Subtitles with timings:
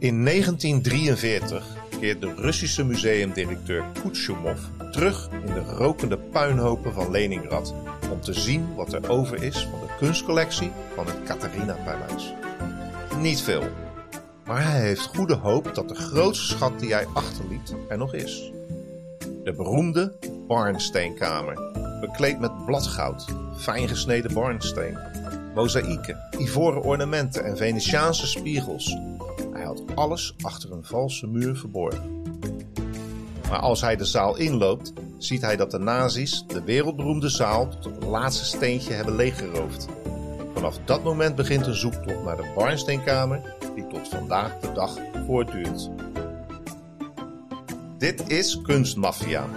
[0.00, 1.64] In 1943
[2.00, 4.58] keert de Russische museumdirecteur Kuchumov
[4.90, 7.74] terug in de rokende puinhopen van Leningrad
[8.12, 12.32] om te zien wat er over is van de kunstcollectie van het Katharina-paleis.
[13.20, 13.68] Niet veel,
[14.44, 18.52] maar hij heeft goede hoop dat de grootste schat die hij achterliet er nog is.
[19.44, 20.12] De beroemde
[20.46, 21.60] Barnsteenkamer,
[22.00, 23.24] bekleed met bladgoud,
[23.56, 24.98] fijn gesneden barnsteen,
[25.54, 28.96] mozaïeken, ivoren ornamenten en Venetiaanse spiegels.
[29.94, 32.22] Alles achter een valse muur verborgen.
[33.48, 37.94] Maar als hij de zaal inloopt, ziet hij dat de nazi's de wereldberoemde zaal tot
[37.94, 39.88] het laatste steentje hebben leeggeroofd.
[40.54, 45.90] Vanaf dat moment begint een zoektocht naar de Barnsteenkamer die tot vandaag de dag voortduurt.
[47.98, 49.48] Dit is Kunstmafia,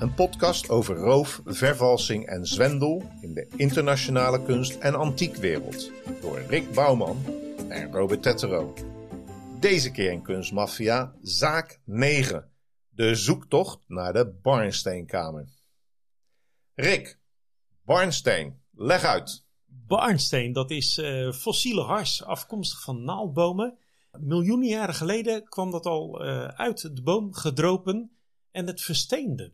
[0.00, 6.72] een podcast over roof, vervalsing en zwendel in de internationale kunst- en antiekwereld door Rick
[6.72, 7.16] Bouwman
[7.68, 8.74] en Robert Tettero.
[9.60, 12.50] Deze keer in Kunstmafia, zaak 9,
[12.88, 15.48] de zoektocht naar de Barnsteenkamer.
[16.74, 17.18] Rick,
[17.84, 19.46] Barnsteen, leg uit.
[19.66, 23.78] Barnsteen, dat is eh, fossiele hars afkomstig van naaldbomen.
[24.18, 28.16] Miljoenen jaren geleden kwam dat al eh, uit de boom gedropen
[28.50, 29.52] en het versteende.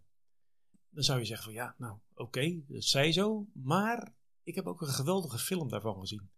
[0.91, 3.47] Dan zou je zeggen van ja, nou oké, dat zei zo.
[3.53, 6.31] Maar ik heb ook een geweldige film daarvan gezien.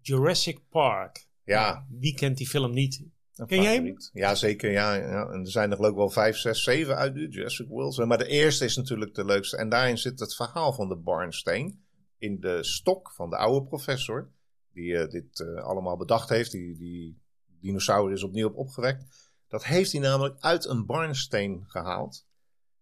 [0.00, 1.32] Jurassic Park.
[1.44, 3.04] Ja, Wie kent die film niet?
[3.34, 3.96] een Ken jij hem?
[4.12, 4.70] Ja, zeker.
[4.70, 5.28] Ja, ja.
[5.30, 8.06] En er zijn er geloof wel vijf, zes, zeven uit de Jurassic World.
[8.06, 9.56] Maar de eerste is natuurlijk de leukste.
[9.56, 11.84] En daarin zit het verhaal van de Barnsteen.
[12.18, 14.30] In de stok van de oude professor.
[14.72, 16.50] Die eh, dit eh, allemaal bedacht heeft.
[16.50, 17.18] Die, die
[17.60, 19.32] dinosaurus is opnieuw op opgewekt.
[19.48, 22.26] Dat heeft hij namelijk uit een barnsteen gehaald.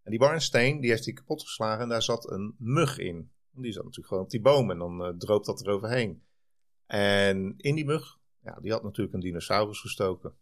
[0.02, 1.82] En die barnsteen die heeft hij kapot geslagen.
[1.82, 3.30] En daar zat een mug in.
[3.52, 4.70] Die zat natuurlijk gewoon op die boom.
[4.70, 6.22] En dan eh, droopt dat eroverheen.
[6.86, 10.34] En in die mug, ja, die had natuurlijk een dinosaurus gestoken.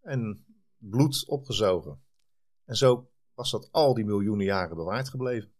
[0.00, 0.44] En
[0.76, 2.00] bloed opgezogen.
[2.64, 5.52] En zo was dat al die miljoenen jaren bewaard gebleven.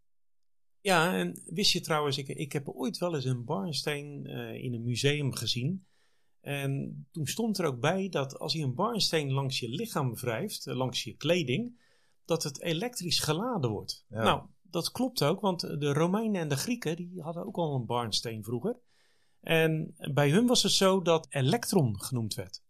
[0.81, 4.73] Ja, en wist je trouwens, ik, ik heb ooit wel eens een barnsteen eh, in
[4.73, 5.85] een museum gezien.
[6.41, 10.67] En toen stond er ook bij dat als je een barnsteen langs je lichaam wrijft,
[10.67, 11.79] eh, langs je kleding,
[12.25, 14.05] dat het elektrisch geladen wordt.
[14.09, 14.23] Ja.
[14.23, 17.85] Nou, dat klopt ook, want de Romeinen en de Grieken die hadden ook al een
[17.85, 18.79] barnsteen vroeger.
[19.41, 22.61] En bij hun was het zo dat elektron genoemd werd.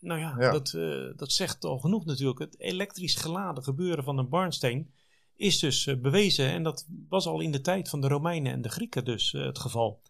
[0.00, 0.50] Nou ja, Ja.
[0.50, 2.38] Dat, eh, dat zegt al genoeg natuurlijk.
[2.38, 4.94] Het elektrisch geladen gebeuren van een barnsteen
[5.36, 6.50] is dus eh, bewezen.
[6.50, 9.44] En dat was al in de tijd van de Romeinen en de Grieken dus eh,
[9.44, 10.02] het geval.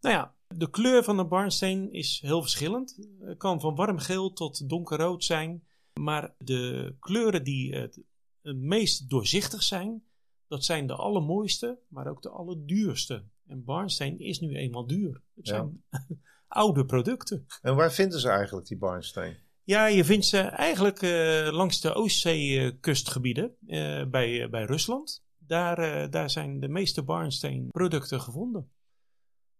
[0.00, 3.08] Nou ja, de kleur van een barnsteen is heel verschillend.
[3.20, 5.64] Het kan van warm geel tot donkerrood zijn.
[6.00, 8.00] Maar de kleuren die het,
[8.42, 10.04] het meest doorzichtig zijn,
[10.48, 13.24] dat zijn de allermooiste, maar ook de allerduurste.
[13.46, 15.22] En barnsteen is nu eenmaal duur.
[15.34, 15.54] Het Ja.
[15.54, 15.84] zijn
[16.48, 17.46] oude producten.
[17.62, 19.36] En waar vinden ze eigenlijk die barnsteen?
[19.64, 25.24] Ja, je vindt ze eigenlijk eh, langs de Oostzee-kustgebieden eh, bij, bij Rusland.
[25.38, 28.70] Daar, eh, daar zijn de meeste barnsteen-producten gevonden.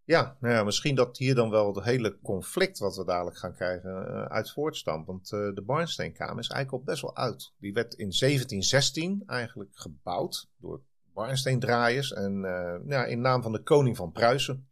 [0.05, 3.53] Ja, nou ja, misschien dat hier dan wel het hele conflict wat we dadelijk gaan
[3.55, 5.05] krijgen eh, uit voortstamt.
[5.07, 7.53] Want eh, de Barnsteenkamer is eigenlijk al best wel oud.
[7.57, 10.81] Die werd in 1716 eigenlijk gebouwd door
[11.13, 14.67] barnsteendraaiers en eh, ja, in naam van de koning van Pruisen.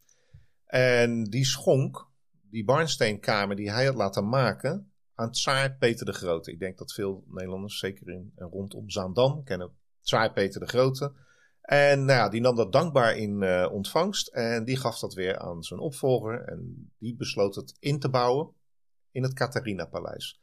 [0.66, 2.10] En die schonk
[2.50, 6.52] die Barnsteenkamer die hij had laten maken aan tsaar Peter de Grote.
[6.52, 9.72] Ik denk dat veel Nederlanders, zeker in en rondom Zaandam, kennen
[10.02, 11.14] tsaar Peter de Grote.
[11.62, 15.40] En nou ja, die nam dat dankbaar in eh, ontvangst en die gaf dat weer
[15.40, 16.44] aan zijn opvolger.
[16.44, 18.54] En die besloot het in te bouwen
[19.12, 20.42] in het Catharina-paleis.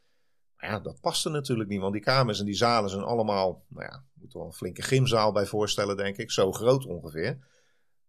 [0.56, 3.84] Maar ja, dat paste natuurlijk niet, want die kamers en die zalen zijn allemaal, nou
[3.84, 6.30] ja, moet wel een flinke gymzaal bij voorstellen, denk ik.
[6.30, 7.38] Zo groot ongeveer.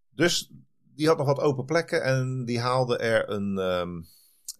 [0.09, 0.51] Dus
[0.95, 4.01] die had nog wat open plekken en die haalde er een ehm,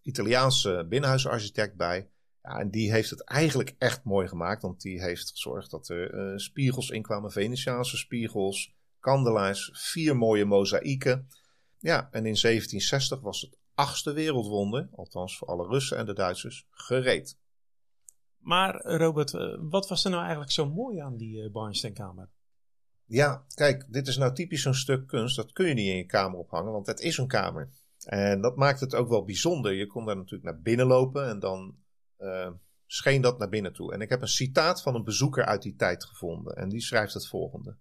[0.02, 2.10] Italiaanse binnenhuisarchitect bij.
[2.44, 6.14] Ja, en die heeft het eigenlijk echt mooi gemaakt, want die heeft gezorgd dat er
[6.14, 11.28] eh, spiegels in kwamen, Venetiaanse spiegels, kandelaars, vier mooie mozaïeken.
[11.80, 16.68] Ja, en in 1760 was het achtste wereldwonder, althans voor alle Russen en de Duitsers,
[16.72, 17.38] gereed.
[18.40, 22.30] Maar Robert, eh, wat was er nou eigenlijk zo mooi aan die eh, barnsteenkamer?
[23.06, 25.36] Ja, kijk, dit is nou typisch zo'n stuk kunst.
[25.36, 27.70] Dat kun je niet in je kamer ophangen, want het is een kamer.
[28.06, 29.74] En dat maakt het ook wel bijzonder.
[29.74, 31.76] Je kon daar natuurlijk naar binnen lopen en dan
[32.18, 32.52] eh,
[32.86, 33.94] scheen dat naar binnen toe.
[33.94, 36.56] En ik heb een citaat van een bezoeker uit die tijd gevonden.
[36.56, 37.78] En die schrijft het volgende.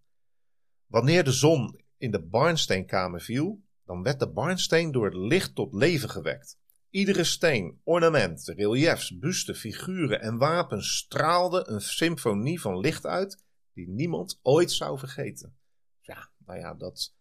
[0.86, 5.74] Wanneer de zon in de barnsteenkamer viel, dan werd de barnsteen door het licht tot
[5.74, 6.58] leven gewekt.
[6.90, 13.44] Iedere steen, ornament, reliefs, busten, figuren en wapens straalde een symfonie van licht uit
[13.74, 15.56] die niemand ooit zou vergeten.
[16.00, 17.16] Ja, nou ja, dat is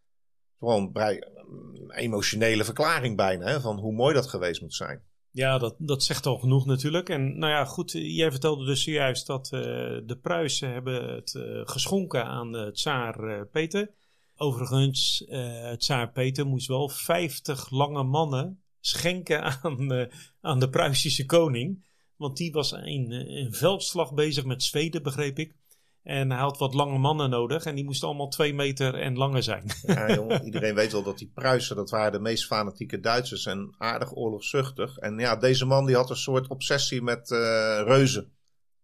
[0.60, 5.04] gewoon een vrij, mm, emotionele verklaring bijna hè, van hoe mooi dat geweest moet zijn.
[5.32, 7.10] Ja, dat, dat zegt al genoeg natuurlijk.
[7.10, 9.62] En nou ja, goed, jij vertelde dus zojuist dat uh,
[10.06, 13.92] de Pruisen hebben het uh, geschonken aan de tsaar uh, Peter.
[14.36, 15.26] Overigens,
[15.78, 20.08] tsaar Peter moest wel 50 lange mannen schenken aan,
[20.42, 21.86] aan de Pruisische koning.
[22.16, 25.56] Want die was in een veldslag bezig met Zweden, begreep ik.
[26.04, 27.66] En hij had wat lange mannen nodig.
[27.66, 29.64] En die moesten allemaal twee meter en langer zijn.
[29.86, 33.46] Ja, jongen, iedereen weet wel dat die Pruisen, dat waren de meest fanatieke Duitsers.
[33.46, 34.98] En aardig oorlogszuchtig.
[34.98, 37.38] En ja, deze man die had een soort obsessie met uh,
[37.86, 38.32] reuzen.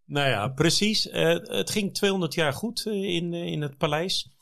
[0.04, 1.06] Nou ja, precies.
[1.06, 4.33] Uh, het ging 200 jaar goed in, in het paleis.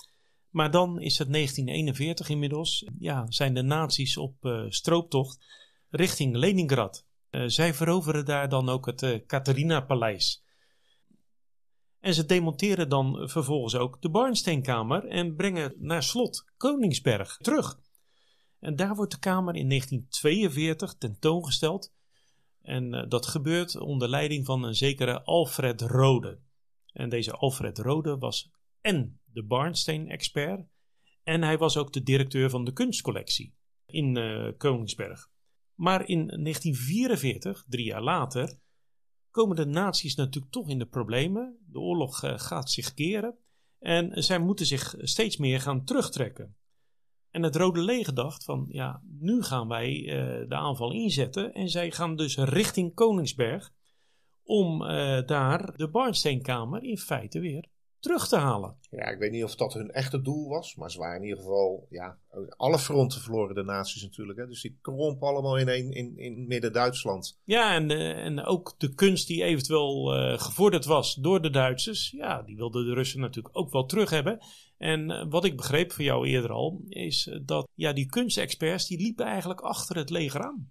[0.52, 2.86] Maar dan is het 1941 inmiddels.
[2.98, 5.44] Ja, zijn de nazi's op strooptocht
[5.90, 7.06] richting Leningrad.
[7.46, 10.42] zij veroveren daar dan ook het Catharina-paleis.
[12.02, 17.78] En ze demonteren dan vervolgens ook de Barnsteenkamer en brengen naar slot Koningsberg terug.
[18.60, 21.92] En daar wordt de kamer in 1942 tentoongesteld.
[22.62, 26.38] En uh, dat gebeurt onder leiding van een zekere Alfred Rode.
[26.92, 28.50] En deze Alfred Rode was
[28.82, 30.66] en de Barnsteen-expert.
[31.22, 33.54] En hij was ook de directeur van de kunstcollectie
[33.86, 35.30] in uh, Koningsberg.
[35.74, 38.58] Maar in 1944, drie jaar later,
[39.30, 41.58] komen de naties natuurlijk toch in de problemen.
[41.66, 43.36] De oorlog uh, gaat zich keren
[43.78, 46.56] en zij moeten zich steeds meer gaan terugtrekken.
[47.30, 51.68] En het Rode Leger dacht van ja, nu gaan wij uh, de aanval inzetten en
[51.68, 53.72] zij gaan dus richting Koningsberg
[54.42, 54.78] om
[55.26, 57.71] daar de Barnsteenkamer in feite weer
[58.02, 58.76] terug te halen.
[58.90, 61.38] Ja, ik weet niet of dat hun echte doel was, maar ze waren in ieder
[61.38, 62.18] geval, ja,
[62.56, 64.38] alle fronten verloren de naties natuurlijk.
[64.38, 64.46] Hè?
[64.46, 67.40] Dus die krompen allemaal in, in, in midden-Duitsland.
[67.44, 72.10] Ja, en, uh, en ook de kunst die eventueel uh, gevorderd was door de Duitsers,
[72.10, 74.38] ja, die wilden de Russen natuurlijk ook wel terug hebben.
[74.78, 79.00] En uh, wat ik begreep van jou eerder al, is dat ja, die kunstexperts, die
[79.00, 80.70] liepen eigenlijk achter het leger aan.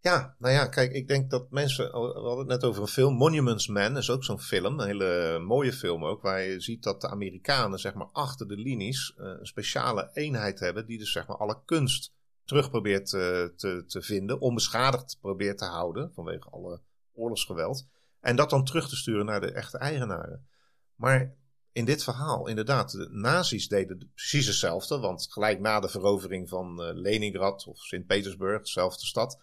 [0.00, 1.84] Ja, nou ja, kijk, ik denk dat mensen.
[1.84, 3.14] We hadden het net over een film.
[3.14, 4.80] Monuments Man is ook zo'n film.
[4.80, 6.22] Een hele mooie film ook.
[6.22, 9.14] Waar je ziet dat de Amerikanen, zeg maar, achter de linies.
[9.16, 10.86] Uh, een speciale eenheid hebben.
[10.86, 12.12] Die dus, zeg maar, alle kunst
[12.44, 14.40] terug probeert te, te, te vinden.
[14.40, 16.12] Onbeschadigd probeert te houden.
[16.12, 16.80] Vanwege alle
[17.12, 17.86] oorlogsgeweld.
[18.20, 20.46] En dat dan terug te sturen naar de echte eigenaren.
[20.94, 21.36] Maar
[21.72, 24.98] in dit verhaal, inderdaad, de nazi's deden precies hetzelfde.
[24.98, 29.40] Want gelijk na de verovering van uh, Leningrad of Sint-Petersburg, dezelfde stad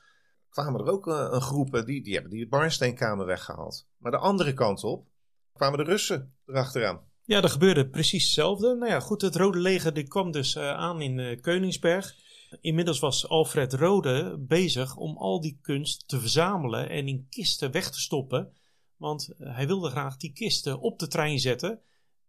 [0.55, 3.87] kwamen er ook uh, een groepen die, die hebben die Barnsteenkamer weggehaald.
[3.97, 5.07] Maar de andere kant op
[5.53, 6.99] kwamen de Russen erachteraan.
[7.23, 8.75] Ja, er gebeurde precies hetzelfde.
[8.75, 12.15] Nou ja, goed, het Rode Leger die kwam dus uh, aan in Koningsberg.
[12.61, 17.91] Inmiddels was Alfred Rode bezig om al die kunst te verzamelen en in kisten weg
[17.91, 18.53] te stoppen.
[18.97, 21.79] Want hij wilde graag die kisten op de trein zetten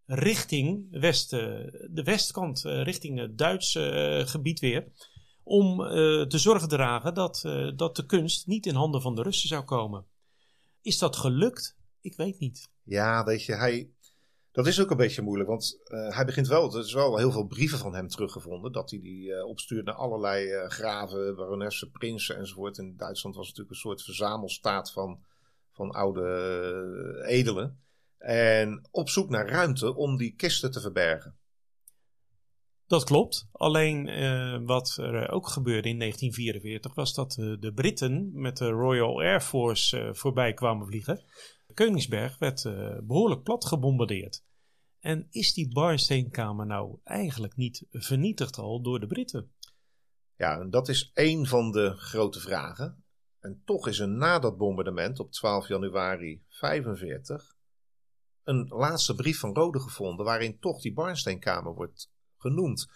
[0.07, 4.93] richting westen, de westkant, richting het Duitse gebied weer
[5.49, 5.89] om uh,
[6.27, 9.65] te zorgen dragen dat, uh, dat de kunst niet in handen van de Russen zou
[9.65, 10.05] komen.
[10.81, 11.77] Is dat gelukt?
[12.01, 12.71] Ik weet niet.
[12.83, 13.91] Ja, weet je, hij,
[14.53, 17.33] dat is ook een beetje moeilijk, want uh, hij begint wel, er is wel heel
[17.33, 22.79] veel brieven van hem teruggevonden, dat hij die opstuurt naar allerlei graven, baronessen, prinsen enzovoort.
[22.79, 25.25] In Duitsland was het natuurlijk een soort verzamelstaat van,
[25.73, 27.81] van oude edelen.
[28.19, 31.37] En op zoek naar ruimte om die kisten te verbergen.
[32.87, 33.49] Dat klopt.
[33.53, 38.69] Alleen uh, wat er ook gebeurde in 1944 was dat uh, de Britten met de
[38.69, 41.25] Royal Air Force uh, voorbij kwamen vliegen.
[41.75, 42.63] Koningsberg werd
[43.07, 44.45] behoorlijk plat gebombardeerd.
[45.01, 49.53] En is die Barnsteenkamer nou eigenlijk niet vernietigd al door de Britten?
[50.37, 53.05] Ja, dat is één van de grote vragen.
[53.41, 57.57] En toch is er na dat bombardement op 12 januari 1945
[58.45, 62.87] een laatste brief van Rode gevonden waarin toch die Barnsteenkamer wordt genoemd.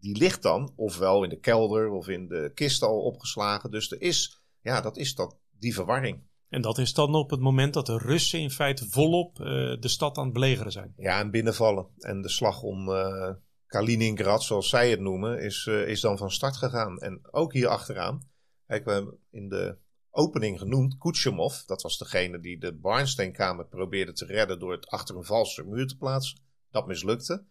[0.00, 3.70] Die ligt dan ofwel in de kelder of in de kist al opgeslagen.
[3.70, 6.28] Dus er is, ja, dat is dat, die verwarring.
[6.48, 9.46] En dat is dan op het moment dat de Russen in feite volop uh,
[9.80, 10.94] de stad aan het belegeren zijn.
[10.96, 11.86] Ja, en binnenvallen.
[11.98, 13.30] En de slag om uh,
[13.66, 16.98] Kaliningrad, zoals zij het noemen, is, uh, is dan van start gegaan.
[16.98, 18.28] En ook hier achteraan,
[18.66, 19.78] kijk, we hebben in de
[20.10, 25.16] opening genoemd, Kuchemov, dat was degene die de Barnsteenkamer probeerde te redden door het achter
[25.16, 26.40] een valse muur te plaatsen.
[26.70, 27.44] Dat mislukte.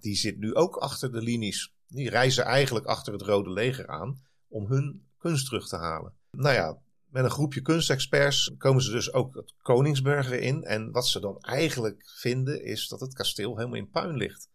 [0.00, 1.74] Die zit nu ook achter de linies.
[1.86, 6.12] Die reizen eigenlijk achter het Rode Leger aan om hun kunst terug te halen.
[6.30, 10.64] Nou ja, met een groepje kunstexperts komen ze dus ook het Koningsberg weer in.
[10.64, 14.48] En wat ze dan eigenlijk vinden is dat het kasteel helemaal in puin ligt.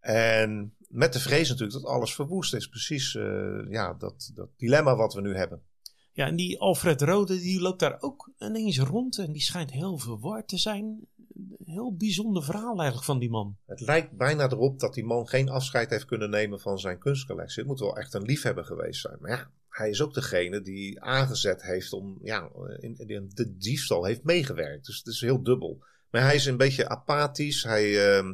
[0.00, 2.68] En met de vrees natuurlijk dat alles verwoest is.
[2.68, 5.62] Precies uh, ja, dat, dat dilemma wat we nu hebben.
[6.12, 9.98] Ja, en die Alfred Rode die loopt daar ook ineens rond en die schijnt heel
[9.98, 11.06] verward te zijn.
[11.64, 13.56] Heel bijzonder verhaal eigenlijk van die man.
[13.66, 17.58] Het lijkt bijna erop dat die man geen afscheid heeft kunnen nemen van zijn kunstcollectie.
[17.58, 19.16] Het moet wel echt een liefhebber geweest zijn.
[19.20, 24.24] Maar ja, hij is ook degene die aangezet heeft om, ja, in, de diefstal heeft
[24.24, 24.86] meegewerkt.
[24.86, 25.84] Dus het is heel dubbel.
[26.10, 27.62] Maar hij is een beetje apathisch.
[27.62, 28.32] Hij uh,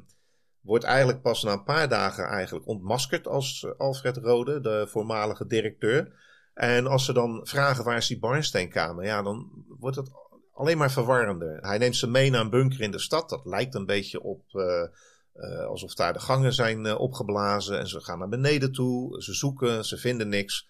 [0.60, 6.12] wordt eigenlijk pas na een paar dagen eigenlijk ontmaskerd als Alfred Rode, de voormalige directeur.
[6.54, 10.10] En als ze dan vragen waar is die Barnsteenkamer, ja, dan wordt het
[10.58, 11.58] alleen maar verwarrender.
[11.60, 13.28] Hij neemt ze mee naar een bunker in de stad.
[13.28, 14.86] Dat lijkt een beetje op uh,
[15.34, 17.78] uh, alsof daar de gangen zijn uh, opgeblazen.
[17.78, 19.22] En ze gaan naar beneden toe.
[19.22, 20.68] Ze zoeken, ze vinden niks.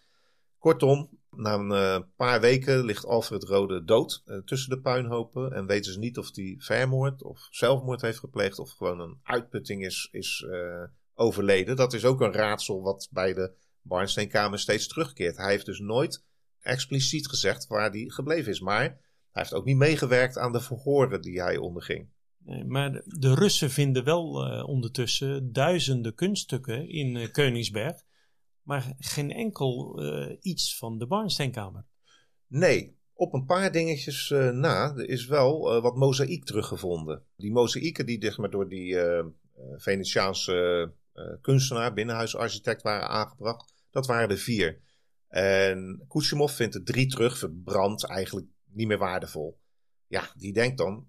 [0.59, 5.53] Kortom, na een paar weken ligt Alfred Rode dood tussen de puinhopen.
[5.53, 8.59] En weten ze niet of hij vermoord of zelfmoord heeft gepleegd.
[8.59, 10.47] Of gewoon een uitputting is, is
[11.15, 11.77] overleden.
[11.77, 13.53] Dat is ook een raadsel wat bij de
[13.83, 15.37] Barnsteenkamer steeds terugkeert.
[15.37, 16.25] Hij heeft dus nooit
[16.61, 18.61] expliciet gezegd waar hij gebleven is.
[18.61, 18.99] Maar
[19.39, 22.09] heeft ook niet meegewerkt aan de verhoren die hij onderging.
[22.39, 28.03] Nee, maar de Russen vinden wel uh, ondertussen duizenden kunststukken in uh, Koningsberg.
[28.63, 31.85] Maar geen enkel uh, iets van de Barnsteenkamer.
[32.47, 37.23] Nee, op een paar dingetjes na er is wel wat mozaïek teruggevonden.
[37.37, 38.97] Die mozaïeken die zeg maar, door die
[39.77, 40.93] Venetiaanse
[41.41, 44.81] kunstenaar, binnenhuisarchitect waren aangebracht dat waren er vier.
[45.29, 49.61] En Kuchimov vindt er drie terug, verbrand, eigenlijk niet meer waardevol.
[50.07, 51.07] Ja, die denkt dan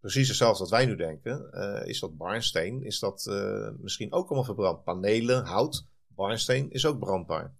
[0.00, 1.50] precies hetzelfde wat wij nu denken.
[1.52, 2.82] Uh, is dat barnsteen?
[2.82, 4.84] Is dat uh, misschien ook allemaal verbrand?
[4.84, 7.58] Panelen, hout, barnsteen is ook brandbaar.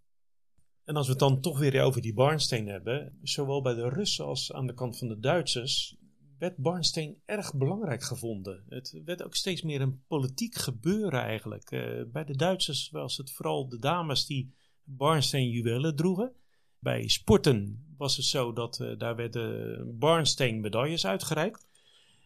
[0.85, 4.25] En als we het dan toch weer over die barnsteen hebben, zowel bij de Russen
[4.25, 5.99] als aan de kant van de Duitsers,
[6.39, 8.65] werd barnsteen erg belangrijk gevonden.
[8.69, 11.71] Het werd ook steeds meer een politiek gebeuren eigenlijk.
[11.71, 14.55] Uh, bij de Duitsers was het vooral de dames die
[14.85, 16.33] barnsteen juwelen droegen.
[16.79, 21.67] Bij sporten was het zo dat uh, daar werden barnsteen medailles uitgereikt.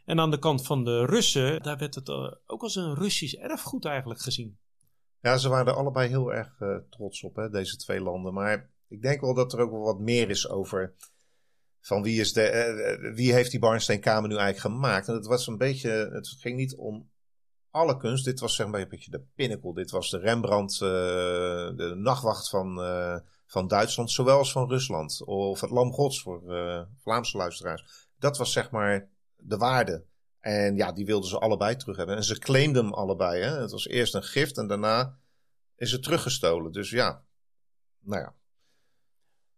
[0.04, 3.35] En aan de kant van de Russen, daar werd het uh, ook als een Russisch
[3.35, 4.59] erfgoed eigenlijk gezien.
[5.21, 6.59] Ja, ze waren allebei heel erg
[6.90, 8.35] trots op, hè, deze twee landen.
[8.35, 10.95] Maar ik denk wel dat er ook wel wat meer is over
[11.81, 15.09] van wie, is de, wie heeft die Barnsteenkamer nu eigenlijk gemaakt.
[15.09, 17.11] En het was een beetje, het ging niet om
[17.75, 18.25] alle kunst.
[18.25, 19.75] Dit was zeg maar een beetje de pinnacle.
[19.75, 20.81] Dit was de Rembrandt, uh,
[21.76, 25.23] de nachtwacht van, uh, van Duitsland, zowel als van Rusland.
[25.25, 28.09] Of het Lam Gods voor uh, Vlaamse luisteraars.
[28.19, 30.04] Dat was zeg maar de waarde.
[30.40, 32.16] En ja, die wilden ze allebei terug hebben.
[32.16, 33.43] En ze claimden hem allebei.
[33.43, 33.61] Hè?
[33.61, 35.19] Het was eerst een gift en daarna
[35.76, 36.73] is het teruggestolen.
[36.73, 37.25] Dus ja,
[38.00, 38.35] nou ja.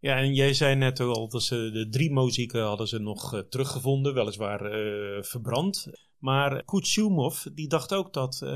[0.07, 3.41] Ja, en jij zei net al dat ze de drie muzieken hadden ze nog uh,
[3.41, 5.87] teruggevonden, weliswaar uh, verbrand.
[6.19, 8.51] Maar Kuchumov die dacht ook dat uh,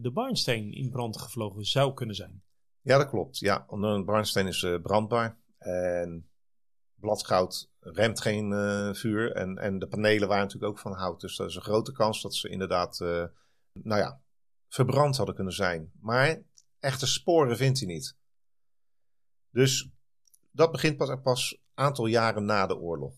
[0.00, 2.42] de barnsteen in brand gevlogen zou kunnen zijn.
[2.80, 3.38] Ja, dat klopt.
[3.38, 5.38] Ja, een barnsteen is brandbaar.
[5.58, 6.28] En
[6.94, 8.52] bladgoud remt geen
[8.94, 9.32] vuur.
[9.32, 11.20] En, en de panelen waren natuurlijk ook van hout.
[11.20, 12.98] Dus er is een grote kans dat ze inderdaad,
[13.72, 14.20] nou ja,
[14.68, 15.90] verbrand hadden kunnen zijn.
[16.00, 16.42] Maar
[16.80, 18.16] echte sporen vindt hij niet.
[19.50, 19.90] Dus
[20.58, 23.14] dat begint pas, pas aantal jaren na de oorlog.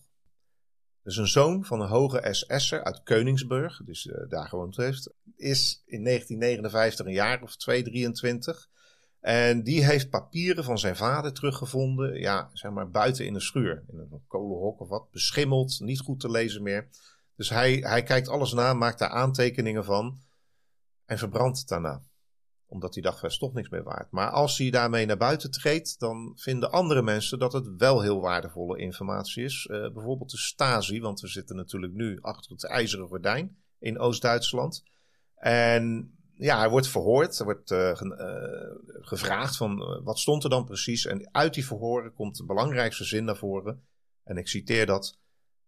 [1.03, 5.83] Dus een zoon van een hoge SS'er uit Koningsburg, dus uh, daar gewoond heeft, is
[5.85, 8.69] in 1959 een jaar of 2, 23.
[9.19, 13.83] En die heeft papieren van zijn vader teruggevonden, ja, zeg maar buiten in een schuur,
[13.87, 16.87] in een kolenhok of wat, beschimmeld, niet goed te lezen meer.
[17.35, 20.19] Dus hij, hij kijkt alles na, maakt daar aantekeningen van
[21.05, 22.01] en verbrandt daarna
[22.71, 24.11] omdat er is toch niks meer waard.
[24.11, 28.21] Maar als hij daarmee naar buiten treedt, dan vinden andere mensen dat het wel heel
[28.21, 29.67] waardevolle informatie is.
[29.71, 34.83] Uh, bijvoorbeeld de Stasi, want we zitten natuurlijk nu achter het ijzeren gordijn in Oost-Duitsland.
[35.35, 40.65] En ja, hij wordt verhoord, er wordt ge uh, gevraagd van wat stond er dan
[40.65, 41.05] precies.
[41.05, 43.83] En uit die verhoren komt de belangrijkste zin naar voren.
[44.23, 45.17] En ik citeer dat.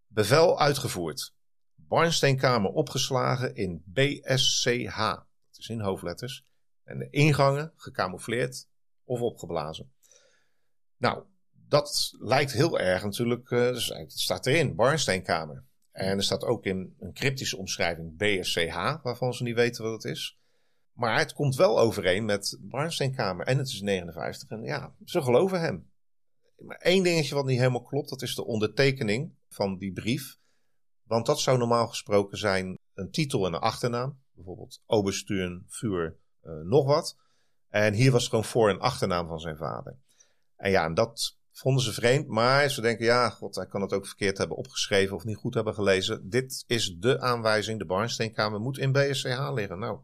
[0.07, 1.33] Bevel uitgevoerd.
[1.75, 4.97] Barnsteenkamer opgeslagen in BSCH.
[4.97, 6.45] Dat is in hoofdletters.
[6.83, 8.67] En de ingangen gecamoufleerd
[9.03, 9.91] of opgeblazen.
[10.97, 13.49] Nou, dat lijkt heel erg natuurlijk.
[13.49, 15.63] Uh, dus het staat erin, Barnsteenkamer.
[15.91, 20.11] En er staat ook in een cryptische omschrijving BSCH, waarvan ze niet weten wat het
[20.11, 20.37] is.
[20.93, 23.45] Maar het komt wel overeen met Barnsteenkamer.
[23.45, 24.49] En het is 59.
[24.49, 25.91] En ja, ze geloven hem.
[26.57, 30.37] Maar één dingetje wat niet helemaal klopt, dat is de ondertekening van die brief.
[31.03, 34.21] Want dat zou normaal gesproken zijn een titel en een achternaam.
[34.31, 36.17] Bijvoorbeeld Obersturen Vuur
[36.63, 37.17] nog wat.
[37.69, 39.95] En hier was het gewoon voor- en achternaam van zijn vader.
[40.55, 42.27] En ja, en dat vonden ze vreemd.
[42.27, 45.53] Maar ze denken, ja, god, hij kan het ook verkeerd hebben opgeschreven of niet goed
[45.53, 46.29] hebben gelezen.
[46.29, 47.79] Dit is de aanwijzing.
[47.79, 49.79] De Barnsteenkamer moet in BSCH liggen.
[49.79, 49.99] Nou,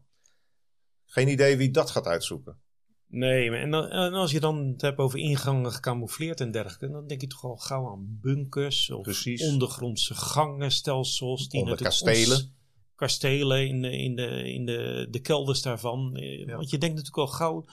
[1.04, 2.58] geen idee wie dat gaat uitzoeken.
[3.06, 7.06] Nee, en, dan, en als je dan het hebt over ingangen gecamoufleerd en dergelijke, dan
[7.06, 9.42] denk je toch al gauw aan bunkers of Precies.
[9.42, 11.48] ondergrondse gangenstelsels.
[11.48, 12.54] Die Onder kastelen
[13.00, 16.12] kastelen in, de, in, de, in de, de kelders daarvan.
[16.46, 17.64] Want je denkt natuurlijk al gauw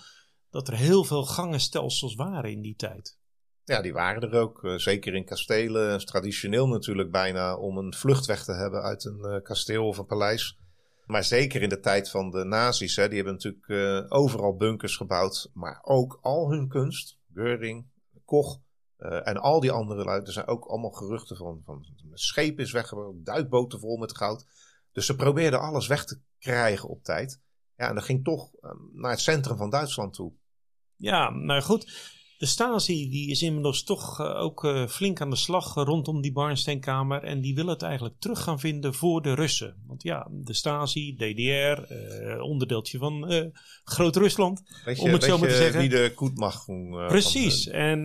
[0.49, 3.17] dat er heel veel gangenstelsels waren in die tijd.
[3.63, 4.73] Ja, die waren er ook.
[4.75, 6.05] zeker in kastelen.
[6.05, 10.57] Traditioneel natuurlijk bijna om een vluchtweg te hebben uit een kasteel of een paleis.
[11.05, 12.95] Maar zeker in de tijd van de nazi's.
[12.95, 15.49] Hè, die hebben natuurlijk overal bunkers gebouwd.
[15.53, 17.85] Maar ook al hun kunst, Geuring,
[18.25, 18.59] Koch,
[18.99, 22.71] uh, en al die andere lui, er zijn ook allemaal geruchten van, van schepen is
[22.71, 24.45] weggebracht, duikboten vol met goud.
[24.97, 27.41] Dus ze probeerden alles weg te krijgen op tijd.
[27.75, 30.33] Ja, en dat ging toch uh, naar het centrum van Duitsland toe.
[30.95, 32.15] Ja, nou goed.
[32.37, 36.31] De Stasi die is inmiddels toch uh, ook uh, flink aan de slag rondom die
[36.31, 37.23] Barnsteinkamer.
[37.23, 39.75] En die wil het eigenlijk terug gaan vinden voor de Russen.
[39.87, 43.51] Want ja, de Stasi, DDR, uh, onderdeeltje van
[43.83, 44.63] Groot-Rusland.
[44.97, 45.79] Om het zo maar te zeggen.
[45.79, 46.65] Wie de Koetmacht
[47.07, 47.63] Precies.
[47.63, 47.99] Van, en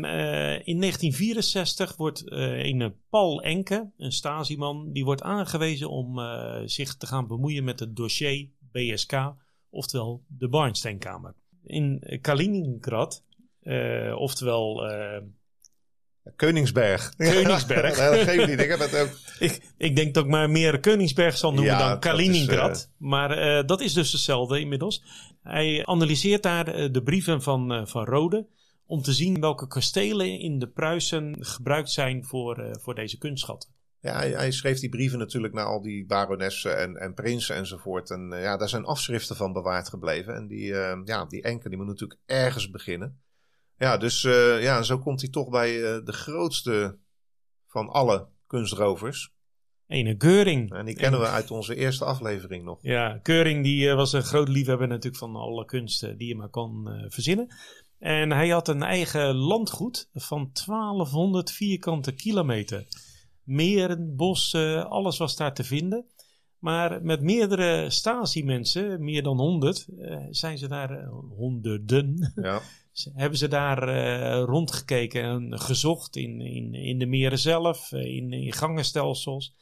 [0.65, 6.21] in 1964 wordt een Paul Enke, een Stasi-man, die wordt aangewezen om
[6.65, 9.33] zich te gaan bemoeien met het dossier BSK,
[9.71, 11.35] oftewel de Barnsteinkamer.
[11.65, 13.25] In Kaliningrad
[13.65, 14.91] uh, oftewel...
[14.91, 15.17] Uh,
[16.37, 17.15] Koningsberg.
[17.17, 17.97] Koningsberg.
[17.97, 18.61] dat geeft niet.
[18.61, 19.11] Ik, heb het ook...
[19.39, 22.77] ik, ik denk dat ik maar meer Koningsberg zal noemen ja, dan Kaliningrad.
[22.77, 23.09] Is, uh...
[23.09, 25.05] Maar dat is dus hetzelfde inmiddels.
[25.43, 28.47] Hij analyseert daar de brieven van, van Rode.
[28.87, 33.71] Om te zien welke kastelen in de Pruisen gebruikt zijn voor, voor deze kunstschatten.
[34.01, 38.11] Ja, hij, hij, schreef die brieven natuurlijk naar al die baronessen en, en prinsen enzovoort.
[38.11, 40.35] En ja, daar zijn afschriften van bewaard gebleven.
[40.35, 43.21] En die, ja, die enke die moet natuurlijk ergens beginnen.
[43.83, 46.99] Ja, dus uh, ja, zo komt hij toch bij uh, de grootste
[47.67, 49.33] van alle kunstrovers.
[49.87, 50.73] Ene Keuring.
[50.73, 52.79] En die kennen we uit onze eerste aflevering nog.
[52.83, 56.49] Ja, Keuring die uh, was een groot liefhebber natuurlijk van alle kunsten die je maar
[56.49, 57.55] kon verzinnen.
[57.99, 62.87] En hij had een eigen landgoed van 1200 vierkante kilometer.
[63.45, 66.07] Meren, bossen, alles was daar te vinden.
[66.59, 69.87] Maar met meerdere Stasi-mensen, meer dan honderd,
[70.31, 72.33] zijn ze daar honderden.
[72.35, 72.61] Ja.
[72.93, 78.33] hebben ze daar uh, rondgekeken en gezocht in, in, in de meren zelf, eh, in,
[78.33, 79.55] in gangenstelsels.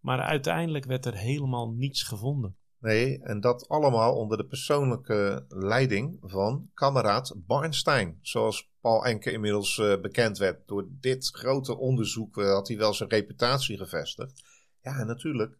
[0.00, 2.56] Maar uiteindelijk werd er helemaal niets gevonden.
[2.78, 8.18] Nee, en dat allemaal onder de persoonlijke leiding van kameraad Barnstein.
[8.20, 10.68] Zoals Paul Enke inmiddels uh, bekend werd.
[10.68, 14.42] Door dit grote onderzoek had hij wel zijn reputatie gevestigd.
[14.82, 15.58] Ja, en natuurlijk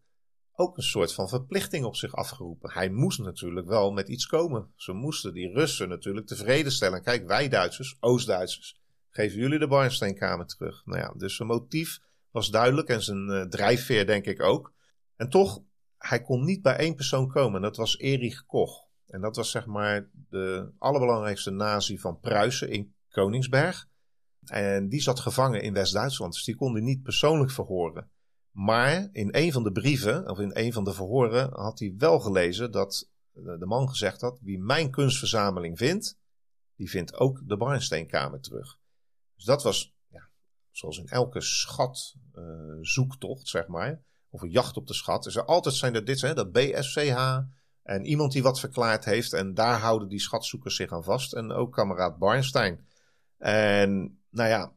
[0.61, 2.71] ook een soort van verplichting op zich afgeroepen.
[2.71, 4.71] Hij moest natuurlijk wel met iets komen.
[4.75, 7.03] Ze moesten die Russen natuurlijk tevreden stellen.
[7.03, 10.81] Kijk, wij Duitsers, Oost-Duitsers, geven jullie de Barnsteinkamer terug.
[10.85, 11.99] Nou ja, dus zijn motief
[12.31, 14.73] was duidelijk en zijn uh, drijfveer denk ik ook.
[15.15, 15.61] En toch,
[15.97, 17.55] hij kon niet bij één persoon komen.
[17.55, 18.89] En dat was Erich Koch.
[19.07, 23.87] En dat was zeg maar de allerbelangrijkste nazi van Pruisen in Koningsberg.
[24.45, 28.09] En die zat gevangen in West-Duitsland, dus die kon hij niet persoonlijk verhoren.
[28.51, 32.19] Maar in een van de brieven, of in een van de verhoren, had hij wel
[32.19, 36.17] gelezen dat de man gezegd had: Wie mijn kunstverzameling vindt,
[36.75, 38.79] die vindt ook de Barnsteenkamer terug.
[39.35, 40.29] Dus dat was, ja,
[40.71, 45.45] zoals in elke schatzoektocht, uh, zeg maar, of een jacht op de schat, is er
[45.45, 47.39] altijd zijn er dit, hè, dat BSCH.
[47.81, 51.33] En iemand die wat verklaard heeft, en daar houden die schatzoekers zich aan vast.
[51.33, 52.87] En ook kameraad Barnstein.
[53.37, 54.73] En nou ja,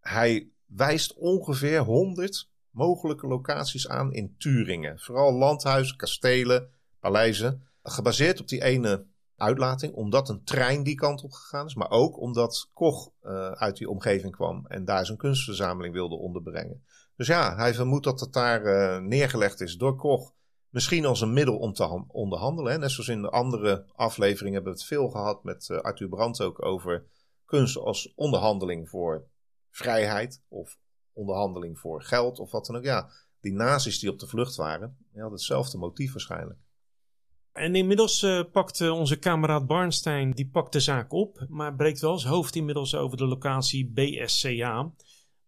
[0.00, 4.98] hij wijst ongeveer 100 mogelijke locaties aan in Turingen.
[4.98, 6.68] Vooral landhuizen, kastelen,
[7.00, 7.62] paleizen.
[7.82, 9.06] Gebaseerd op die ene
[9.36, 13.76] uitlating, omdat een trein die kant op gegaan is, maar ook omdat Koch uh, uit
[13.76, 16.84] die omgeving kwam en daar zijn kunstverzameling wilde onderbrengen.
[17.16, 20.32] Dus ja, hij vermoedt dat het daar uh, neergelegd is door Koch.
[20.68, 22.80] Misschien als een middel om te onderhandelen.
[22.80, 26.40] Net zoals in de andere afleveringen hebben we het veel gehad met uh, Arthur Brandt
[26.40, 27.04] ook over
[27.44, 29.24] kunst als onderhandeling voor
[29.70, 30.78] vrijheid of
[31.14, 32.84] onderhandeling voor geld of wat dan ook.
[32.84, 36.58] Ja, die nazi's die op de vlucht waren, die hadden hetzelfde motief waarschijnlijk.
[37.54, 42.00] En inmiddels uh, pakt uh, onze kameraad Barnstein die pakt de zaak op, maar breekt
[42.00, 44.92] wel zijn hoofd inmiddels over de locatie BSCA.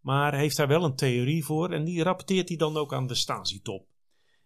[0.01, 3.15] Maar heeft daar wel een theorie voor en die rapporteert hij dan ook aan de
[3.15, 3.87] Stasi-top.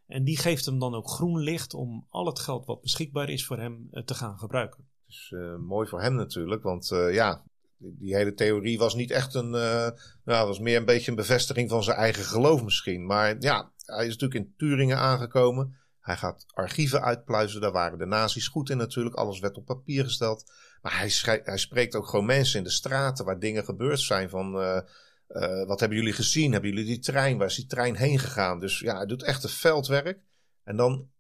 [0.06, 3.46] En die geeft hem dan ook groen licht om al het geld wat beschikbaar is
[3.46, 4.88] voor hem uh, te gaan gebruiken.
[5.06, 7.44] Is mooi voor hem natuurlijk, want ja,
[7.80, 9.54] die hele theorie was niet echt een.
[9.54, 9.88] Uh,
[10.24, 13.06] nou, was meer een beetje een bevestiging van zijn eigen geloof misschien.
[13.06, 15.76] Maar ja, hij is natuurlijk in Turingen aangekomen.
[16.00, 17.60] Hij gaat archieven uitpluizen.
[17.60, 19.16] Daar waren de nazi's goed in natuurlijk.
[19.16, 20.52] Alles werd op papier gesteld.
[20.82, 24.28] Maar hij, hij spreekt ook gewoon mensen in de straten waar dingen gebeurd zijn.
[24.28, 24.80] Van uh,
[25.28, 26.52] uh, wat hebben jullie gezien?
[26.52, 27.38] Hebben jullie die trein?
[27.38, 28.60] Waar is die trein heen gegaan?
[28.60, 30.20] Dus ja, hij doet echt een veldwerk.
[30.64, 31.10] En dan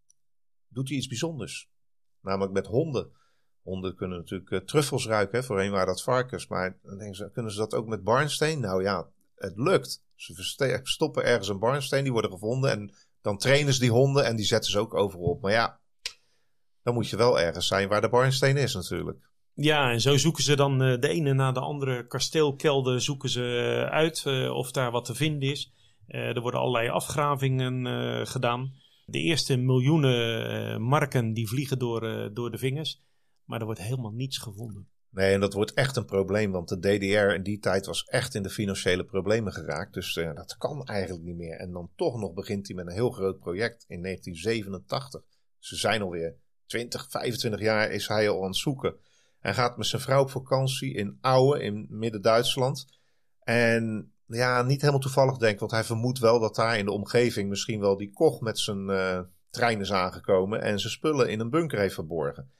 [0.68, 1.70] doet hij iets bijzonders.
[2.20, 3.12] Namelijk met honden.
[3.70, 5.44] Honden kunnen natuurlijk uh, truffels ruiken.
[5.44, 6.46] Voorheen waren dat varkens.
[6.46, 8.60] Maar dan denken ze, kunnen ze dat ook met barnsteen?
[8.60, 9.06] Nou ja,
[9.36, 10.02] het lukt.
[10.14, 12.70] Ze stoppen ergens een barnsteen, die worden gevonden.
[12.70, 15.42] En dan trainen ze die honden en die zetten ze ook overal op.
[15.42, 15.80] Maar ja,
[16.82, 19.18] dan moet je wel ergens zijn waar de barnsteen is natuurlijk.
[19.54, 24.26] Ja, en zo zoeken ze dan de ene na de andere kasteelkelder zoeken ze uit
[24.50, 25.72] of daar wat te vinden is.
[26.06, 28.72] er worden allerlei afgravingen gedaan.
[29.06, 33.00] De eerste miljoenen marken die vliegen door, door de vingers.
[33.50, 34.88] Maar er wordt helemaal niets gevonden.
[35.08, 38.34] Nee, en dat wordt echt een probleem, want de DDR in die tijd was echt
[38.34, 39.94] in de financiële problemen geraakt.
[39.94, 41.56] Dus uh, dat kan eigenlijk niet meer.
[41.56, 45.22] En dan toch nog begint hij met een heel groot project in 1987.
[45.58, 46.34] Ze zijn alweer
[46.66, 48.94] 20, 25 jaar is hij al aan het zoeken.
[49.38, 52.86] Hij gaat met zijn vrouw op vakantie in Aue in midden-Duitsland.
[53.42, 56.92] En ja, niet helemaal toevallig denk ik, want hij vermoedt wel dat daar in de
[56.92, 61.40] omgeving misschien wel die Koch met zijn uh, trein is aangekomen en zijn spullen in
[61.40, 62.50] een bunker heeft verborgen.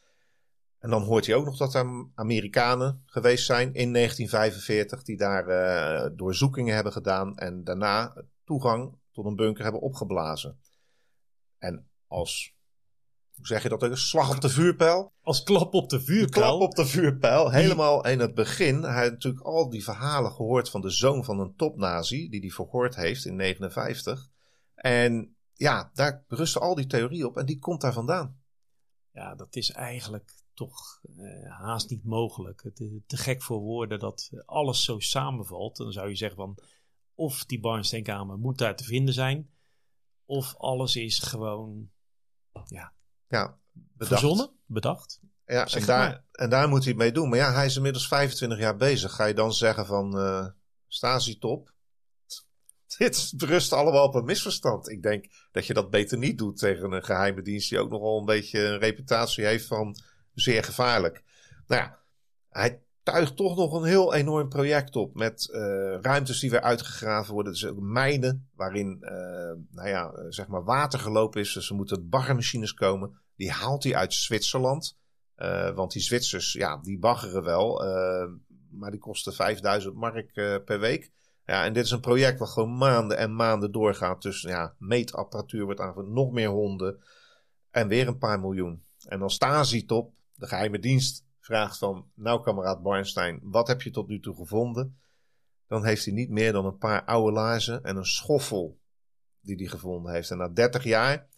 [0.80, 5.48] En dan hoort hij ook nog dat er Amerikanen geweest zijn in 1945 die daar
[5.48, 10.58] uh, doorzoekingen hebben gedaan en daarna toegang tot een bunker hebben opgeblazen.
[11.58, 12.54] En als,
[13.34, 15.12] hoe zeg je dat ook, slag op de vuurpijl?
[15.22, 16.46] Als klap op de vuurpijl?
[16.46, 17.50] Klap op de vuurpijl.
[17.50, 18.82] Helemaal in het begin.
[18.82, 22.50] Hij heeft natuurlijk al die verhalen gehoord van de zoon van een topnazi die hij
[22.50, 24.28] verhoord heeft in 59.
[24.74, 28.40] En ja, daar rusten al die theorieën op en die komt daar vandaan.
[29.12, 30.32] Ja, dat is eigenlijk
[30.66, 32.62] toch eh, haast niet mogelijk.
[32.62, 35.76] Het is te gek voor woorden dat alles zo samenvalt.
[35.76, 36.58] Dan zou je zeggen van
[37.14, 39.50] of die Barnsteenkamer moet daar te vinden zijn,
[40.24, 41.90] of alles is gewoon
[42.66, 42.92] ja,
[43.28, 44.20] ja bedacht.
[44.20, 45.20] verzonnen, bedacht.
[45.46, 47.28] Ja, en daar, en daar moet hij het mee doen.
[47.28, 49.12] Maar ja, hij is inmiddels 25 jaar bezig.
[49.14, 50.46] Ga je dan zeggen van uh,
[50.86, 51.72] Stasi-top?
[52.98, 54.90] Dit berust allemaal op een misverstand.
[54.90, 58.18] Ik denk dat je dat beter niet doet tegen een geheime dienst die ook nogal
[58.18, 59.96] een beetje een reputatie heeft van
[60.40, 61.22] zeer gevaarlijk.
[61.66, 61.98] Nou ja,
[62.48, 65.60] hij tuigt toch nog een heel enorm project op met uh,
[66.00, 67.52] ruimtes die weer uitgegraven worden.
[67.52, 69.10] Dus ook mijnen waarin uh,
[69.70, 71.52] nou ja, zeg maar water gelopen is.
[71.52, 73.18] Dus er moeten baggermachines komen.
[73.36, 74.98] Die haalt hij uit Zwitserland.
[75.74, 77.82] Want die Zwitsers, ja, die baggeren wel.
[78.70, 80.32] maar die kosten 5000 mark
[80.64, 81.10] per week.
[81.50, 84.22] Ja, en dit is een project wat gewoon maanden en maanden doorgaat.
[84.22, 87.02] Dus ja, meetapparatuur wordt aangevoerd, nog meer honden.
[87.70, 88.82] En weer een paar miljoen.
[89.08, 94.08] En dan Stasi-top de geheime dienst vraagt van, nou kameraad Barnstein, wat heb je tot
[94.08, 94.98] nu toe gevonden?
[95.66, 98.78] Dan heeft hij niet meer dan een paar oude laarzen en een schoffel
[99.40, 100.30] die hij gevonden heeft.
[100.30, 101.28] En na 30 jaar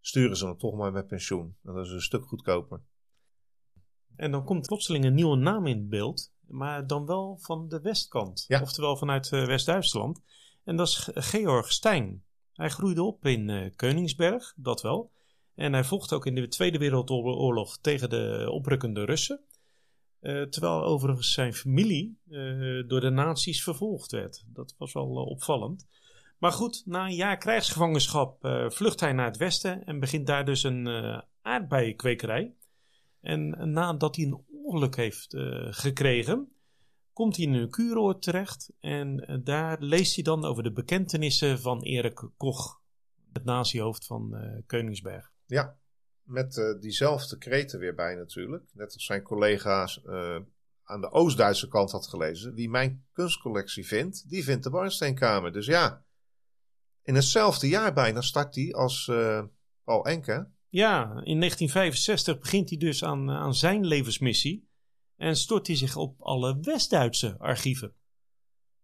[0.00, 1.56] sturen ze hem toch maar met pensioen.
[1.62, 2.80] Dat is een stuk goedkoper.
[4.16, 8.46] En dan komt plotseling een nieuwe naam in beeld, maar dan wel van de westkant.
[8.48, 10.22] Oftewel vanuit uh, West-Duitsland.
[10.64, 12.24] En dat is Georg Stein.
[12.52, 15.12] Hij groeide op in uh, Koningsberg, dat wel.
[15.54, 19.40] En hij vocht ook in de Tweede Wereldoorlog tegen de oprukkende Russen.
[20.20, 24.44] Uh, terwijl overigens zijn familie uh, door de nazi's vervolgd werd.
[24.46, 25.86] Dat was wel uh, opvallend.
[26.38, 28.38] Maar goed, na een jaar krijgsgevangenschap
[28.68, 30.88] vlucht hij naar het westen en begint daar dus een
[31.42, 32.54] aardbeienkwekerij.
[33.20, 35.36] En nadat hij een ongeluk heeft
[35.70, 36.52] gekregen,
[37.12, 38.72] komt hij in een kuuroord terecht.
[38.80, 42.80] En daar leest hij dan over de bekentenissen van Erik Koch,
[43.32, 44.36] het nazihoofd van
[44.66, 45.31] Koningsberg.
[45.52, 45.78] Ja,
[46.22, 48.70] met uh, diezelfde kreten weer bij natuurlijk.
[48.72, 50.38] Net als zijn collega's uh,
[50.82, 52.54] aan de Oost-Duitse kant had gelezen.
[52.54, 55.52] Wie mijn kunstcollectie vindt, die vindt de Barnsteenkamer.
[55.52, 56.04] Dus ja,
[57.02, 59.42] in hetzelfde jaar bijna start hij als uh,
[59.84, 60.50] Paul Enke.
[60.68, 64.68] Ja, in 1965 begint hij dus aan, aan zijn levensmissie.
[65.16, 67.94] En stort hij zich op alle West-Duitse archieven.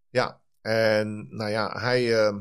[0.08, 2.32] Ja, en nou ja, hij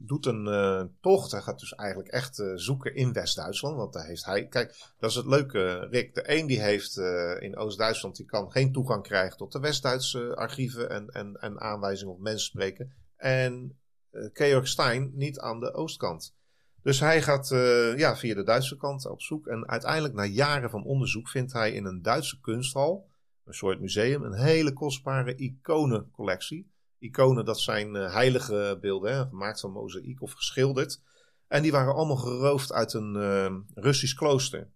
[0.00, 1.30] doet een uh, tocht.
[1.30, 3.76] Hij gaat dus eigenlijk echt uh, zoeken in West-Duitsland.
[3.76, 4.46] Want daar heeft hij.
[4.46, 6.14] Kijk, dat is het leuke, Rick.
[6.14, 8.16] De een die heeft uh, in Oost-Duitsland.
[8.16, 10.90] die kan geen toegang krijgen tot de West-Duitse archieven.
[10.90, 12.92] En, en, en aanwijzingen of mensen spreken.
[13.16, 13.78] En
[14.10, 16.36] Georg Stein niet aan de oostkant.
[16.82, 17.48] Dus hij gaat
[17.96, 19.46] ja, via de Duitse kant op zoek.
[19.46, 23.08] En uiteindelijk, na jaren van onderzoek, vindt hij in een Duitse kunsthal.
[23.44, 24.22] Een soort museum.
[24.22, 30.32] Een hele kostbare iconencollectie Iconen, dat zijn uh, heilige beelden, hè, gemaakt van mozaïek of
[30.32, 31.00] geschilderd.
[31.46, 34.70] En die waren allemaal geroofd uit een uh, Russisch klooster.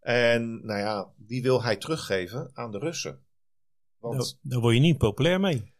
[0.00, 3.22] En nou ja, die wil hij teruggeven aan de Russen.
[3.98, 5.76] Want, nou, daar word je niet populair mee.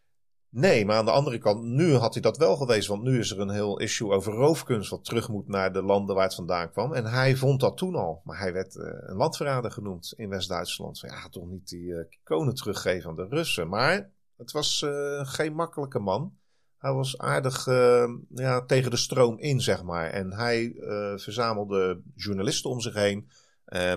[0.51, 2.89] Nee, maar aan de andere kant, nu had hij dat wel geweest.
[2.89, 6.15] Want nu is er een heel issue over roofkunst wat terug moet naar de landen
[6.15, 6.93] waar het vandaan kwam.
[6.93, 8.21] En hij vond dat toen al.
[8.25, 10.99] Maar hij werd uh, een landverrader genoemd in West-Duitsland.
[10.99, 13.69] Ja, toch niet die uh, iconen teruggeven aan de Russen.
[13.69, 16.37] Maar het was uh, geen makkelijke man.
[16.79, 20.11] Hij was aardig uh, ja, tegen de stroom in, zeg maar.
[20.11, 23.31] En hij uh, verzamelde journalisten om zich heen.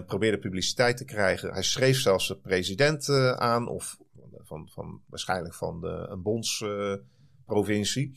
[0.05, 1.53] probeerde publiciteit te krijgen.
[1.53, 3.67] Hij schreef zelfs de president aan.
[3.67, 3.97] Of
[4.43, 8.11] van, van, waarschijnlijk van de, een bondsprovincie.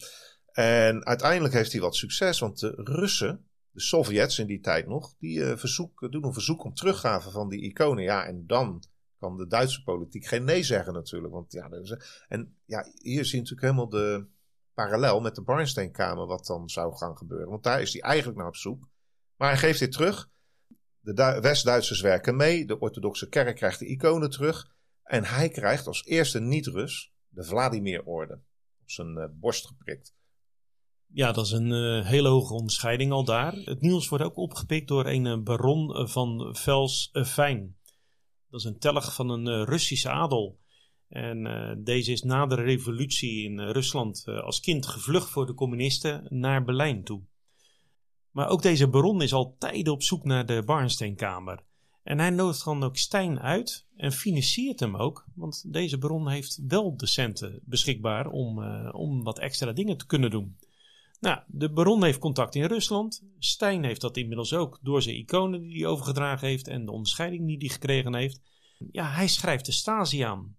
[0.52, 2.38] en uiteindelijk heeft hij wat succes.
[2.38, 6.74] Want de Russen de Sovjets in die tijd nog, die verzoek, doen een verzoek om
[6.74, 8.04] teruggave van die iconen.
[8.04, 8.82] Ja, en dan
[9.24, 11.32] kan de Duitse politiek geen nee zeggen natuurlijk.
[11.32, 11.68] Want ja,
[12.28, 14.26] en ja, hier zie je natuurlijk helemaal de
[14.74, 17.48] parallel met de Barnsteenkamer wat dan zou gaan gebeuren.
[17.48, 18.88] Want daar is hij eigenlijk naar op zoek.
[19.36, 20.30] Maar hij geeft dit terug.
[21.00, 22.66] De West-Duitsers werken mee.
[22.66, 24.72] De orthodoxe kerk krijgt de iconen terug.
[25.02, 28.34] En hij krijgt als eerste niet-Rus de Vladimir-orde
[28.80, 30.14] op zijn uh, borst geprikt.
[31.06, 33.52] Ja, dat is een uh, hele hoge onderscheiding al daar.
[33.52, 37.76] Het nieuws wordt ook opgepikt door een eh, baron van Vels Fijn.
[38.54, 40.58] Dat is een telg van een Russische adel.
[41.08, 46.64] En deze is na de revolutie in Rusland als kind gevlucht voor de communisten naar
[46.64, 47.20] Berlijn toe.
[48.30, 51.62] Maar ook deze baron is al tijden op zoek naar de Barnsteenkamer.
[52.02, 55.26] En hij nodigt dan ook Stijn uit en financiert hem ook.
[55.34, 60.30] Want deze baron heeft wel de centen beschikbaar om, om wat extra dingen te kunnen
[60.30, 60.56] doen.
[61.24, 63.22] Nou, de baron heeft contact in Rusland.
[63.38, 67.46] Stijn heeft dat inmiddels ook door zijn iconen die hij overgedragen heeft en de onderscheiding
[67.46, 68.40] die hij gekregen heeft.
[68.90, 70.56] Ja, hij schrijft de Stasi aan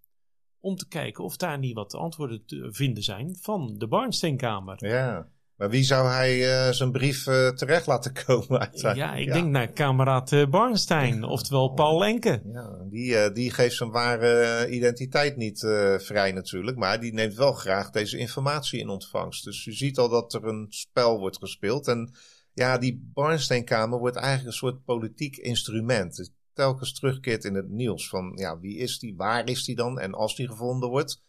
[0.59, 4.87] om te kijken of daar niet wat antwoorden te vinden zijn van de Barnsteenkamer.
[4.87, 5.29] Ja.
[5.57, 9.67] Maar wie zou hij uh, zijn brief uh, terecht laten komen Ja, ik denk naar
[9.67, 12.41] kameraad uh, Barnstein, oftewel Paul Enke.
[12.53, 15.59] Ja, die, die geeft zijn ware identiteit niet
[15.97, 19.43] vrij natuurlijk, maar die neemt wel graag deze informatie in ontvangst.
[19.43, 21.87] Dus u ziet al dat er een spel wordt gespeeld.
[21.87, 22.15] En
[22.53, 26.17] ja, die Barnsteinkamer wordt eigenlijk een soort politiek instrument.
[26.17, 29.99] Het telkens terugkeert in het nieuws van ja, wie is die, waar is die dan?
[29.99, 31.23] En als die gevonden wordt,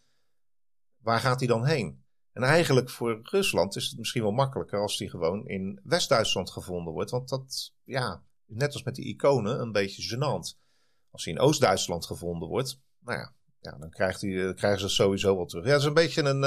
[1.01, 2.05] waar gaat die dan heen?
[2.37, 6.93] En eigenlijk voor Rusland is het misschien wel makkelijker als die gewoon in West-Duitsland gevonden
[6.93, 7.11] wordt.
[7.11, 10.59] Want dat, ja, net als met die iconen, een beetje gênant.
[11.11, 15.45] Als hij in Oost-Duitsland gevonden wordt, nou ja, ja dan hij, krijgen ze sowieso wel
[15.45, 15.65] terug.
[15.65, 16.43] Ja, het is een beetje een.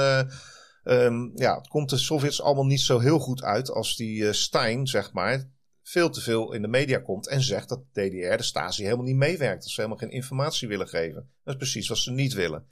[0.83, 4.31] Uh, ja, het komt de Sovjets allemaal niet zo heel goed uit als die uh,
[4.31, 5.49] Stein, zeg maar,
[5.81, 9.05] veel te veel in de media komt en zegt dat de DDR, de Stasi, helemaal
[9.05, 9.61] niet meewerkt.
[9.61, 11.29] Dat ze helemaal geen informatie willen geven.
[11.43, 12.65] Dat is precies wat ze niet willen.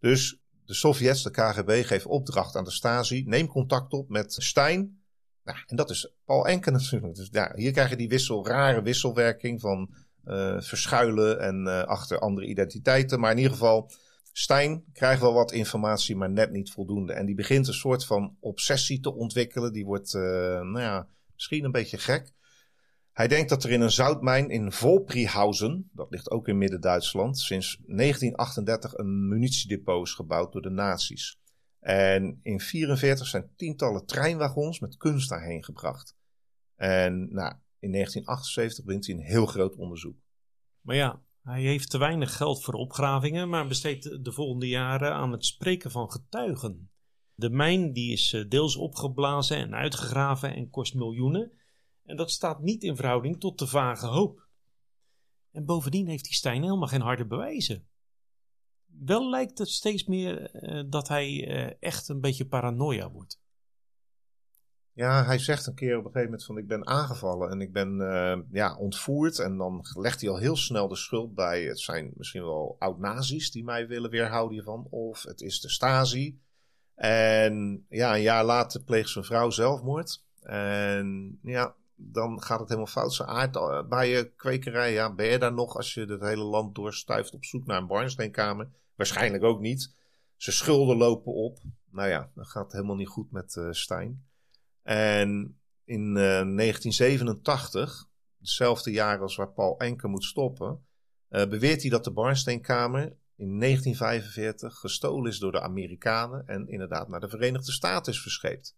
[0.00, 3.24] Dus de Sovjets, de KGB, geeft opdracht aan de Stasi.
[3.26, 5.02] Neem contact op met Stein.
[5.44, 7.14] Nou, en dat is Paul Enke natuurlijk.
[7.14, 12.46] Dus hier krijg je die wissel, rare wisselwerking van uh, verschuilen en uh, achter andere
[12.46, 13.20] identiteiten.
[13.20, 13.90] Maar in ieder geval,
[14.32, 17.12] Stein krijgt wel wat informatie, maar net niet voldoende.
[17.12, 19.72] En die begint een soort van obsessie te ontwikkelen.
[19.72, 20.22] Die wordt, uh,
[20.60, 22.32] nou ja, misschien een beetje gek.
[23.14, 27.80] Hij denkt dat er in een zoutmijn in Volprihausen, dat ligt ook in Midden-Duitsland, sinds
[27.86, 31.38] 1938 een munitiedepot is gebouwd door de nazi's.
[31.80, 36.16] En in 1944 zijn tientallen treinwagons met kunst daarheen gebracht.
[36.76, 40.16] En nou, in 1978 begint hij een heel groot onderzoek.
[40.80, 45.32] Maar ja, hij heeft te weinig geld voor opgravingen, maar besteedt de volgende jaren aan
[45.32, 46.90] het spreken van getuigen.
[47.34, 51.52] De mijn die is eh, deels opgeblazen en uitgegraven en kost miljoenen.
[52.04, 54.46] En dat staat niet in verhouding tot de vage hoop.
[55.50, 57.86] En bovendien heeft die Stijn helemaal geen harde bewijzen.
[58.86, 63.42] Wel lijkt het steeds meer uh, dat hij uh, echt een beetje paranoia wordt.
[64.92, 67.72] Ja, hij zegt een keer op een gegeven moment van ik ben aangevallen en ik
[67.72, 69.38] ben uh, ja, ontvoerd.
[69.38, 73.50] En dan legt hij al heel snel de schuld bij het zijn misschien wel oud-nazi's
[73.50, 74.86] die mij willen weerhouden hiervan.
[74.90, 76.40] Of het is de Stasi.
[76.94, 80.24] En ja, een jaar later pleegt zijn vrouw zelfmoord.
[80.40, 83.14] En ja, dan gaat het helemaal fout.
[83.14, 86.44] Zijn aard eh, bij je kwekerij, ja, ben je daar nog als je het hele
[86.44, 88.68] land doorstuift op zoek naar een barnsteenkamer?
[88.94, 89.94] Waarschijnlijk ook niet.
[90.36, 91.58] Zijn schulden lopen op.
[91.90, 94.26] Nou ja, dan gaat helemaal niet goed met uh, Stijn.
[94.82, 100.86] En in uh, eh, 1987, hetzelfde jaar als waar Paul Enke moet stoppen,
[101.28, 103.02] beweert hij dat de Barnsteenkamer
[103.36, 108.76] in 1945 gestolen is door de Amerikanen en inderdaad naar de Verenigde Staten is verscheept.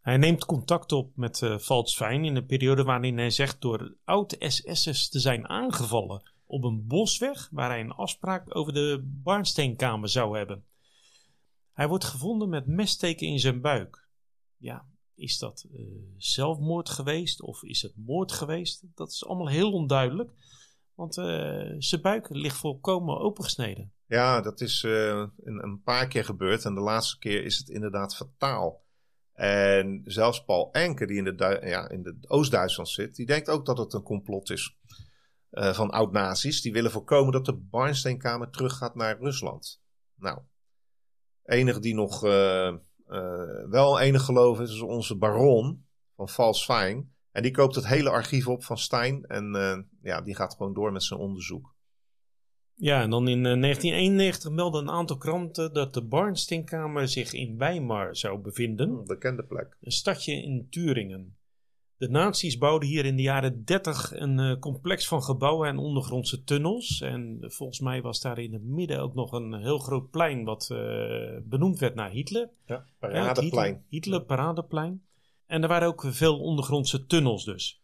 [0.00, 5.08] Hij neemt contact op met uh, Valtsfijn in een periode waarin hij zegt door oud-SS'ers
[5.08, 10.64] te zijn aangevallen op een bosweg waar hij een afspraak over de Barnsteenkamer zou hebben.
[11.72, 14.08] Hij wordt gevonden met messteken in zijn buik.
[14.56, 15.80] Ja, is dat uh,
[16.16, 18.82] zelfmoord geweest of is het moord geweest?
[18.94, 20.30] Dat is allemaal heel onduidelijk,
[20.94, 23.92] want uh, zijn buik ligt volkomen opengesneden.
[24.06, 25.32] Ja, dat is een,
[25.64, 28.82] een paar keer gebeurd en de laatste keer is het inderdaad fataal.
[29.40, 33.78] En zelfs Paul Enke, die in de, ja, in Oost-Duitsland zit, die denkt ook dat
[33.78, 34.76] het een complot is
[35.50, 36.62] uh, van oud-nazi's.
[36.62, 39.82] Die willen voorkomen dat de Barnsteenkamer teruggaat naar Rusland.
[40.14, 40.38] Nou,
[41.44, 42.72] enige die nog uh,
[43.08, 47.14] uh, wel enig geloof is, is onze baron van Vals Fijn.
[47.32, 50.92] En die koopt het hele archief op van Stein en ja, die gaat gewoon door
[50.92, 51.74] met zijn onderzoek.
[52.80, 57.58] Ja, en dan in 1991 eh, meldden een aantal kranten dat de Barnsteenkamer zich in
[57.58, 58.88] Weimar zou bevinden.
[58.88, 59.76] Een bekende plek.
[59.80, 61.36] Een stadje in Turingen.
[61.96, 66.44] De nazi's bouwden hier in de jaren 30 een uh, complex van gebouwen en ondergrondse
[66.44, 67.00] tunnels.
[67.00, 70.68] En volgens mij was daar in het midden ook nog een heel groot plein wat
[70.72, 70.78] uh,
[71.42, 72.50] benoemd werd naar Hitler.
[72.66, 73.44] Ja, Paradeplein.
[73.44, 75.02] Hitler, Hitler Paradeplein.
[75.46, 77.79] En er waren ook veel ondergrondse tunnels dus.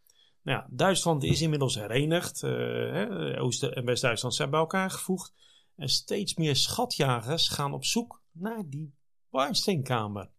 [0.46, 2.42] Nou ja, Duitsland is inmiddels herenigd.
[2.42, 5.32] Uh, Oost- en West-Duitsland zijn bij elkaar gevoegd.
[5.76, 8.94] En steeds meer schatjagers gaan op zoek naar die
[9.30, 10.30] Barnsteenkamer.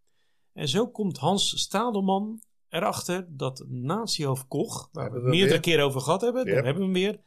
[0.53, 6.01] En zo komt Hans Stadelman erachter dat natiehoofd Koch, waar we het meerdere keren over
[6.01, 7.19] gehad hebben, daar hebben we hem weer,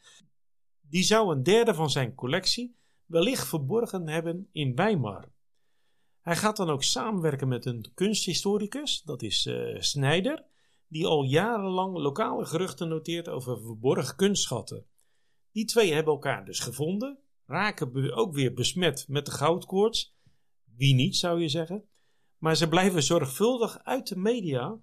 [0.81, 5.33] die zou een derde van zijn collectie wellicht verborgen hebben in Weimar.
[6.21, 10.45] Hij gaat dan ook samenwerken met een kunsthistoricus, dat is uh, Snijder,
[10.91, 14.87] die al jarenlang lokale geruchten noteert over verborgen kunstschatten.
[15.53, 20.17] Die twee hebben elkaar dus gevonden, raken ook weer besmet met de goudkoorts.
[20.77, 21.85] Wie niet, zou je zeggen.
[22.39, 24.81] Maar ze blijven zorgvuldig uit de media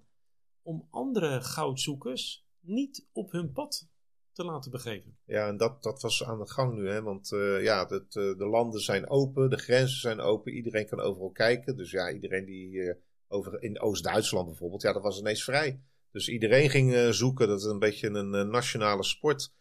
[0.62, 3.88] om andere goudzoekers niet op hun pad
[4.32, 5.18] te laten begeven.
[5.24, 7.02] Ja, en dat, dat was aan de gang nu, hè?
[7.02, 11.30] want uh, ja, uh, de landen zijn open, de grenzen zijn open, iedereen kan overal
[11.30, 11.76] kijken.
[11.76, 12.94] Dus ja, iedereen die uh,
[13.28, 15.80] over, in Oost-Duitsland bijvoorbeeld, ja, dat was ineens vrij.
[16.12, 19.52] Dus iedereen ging zoeken, dat is een beetje een nationale sport.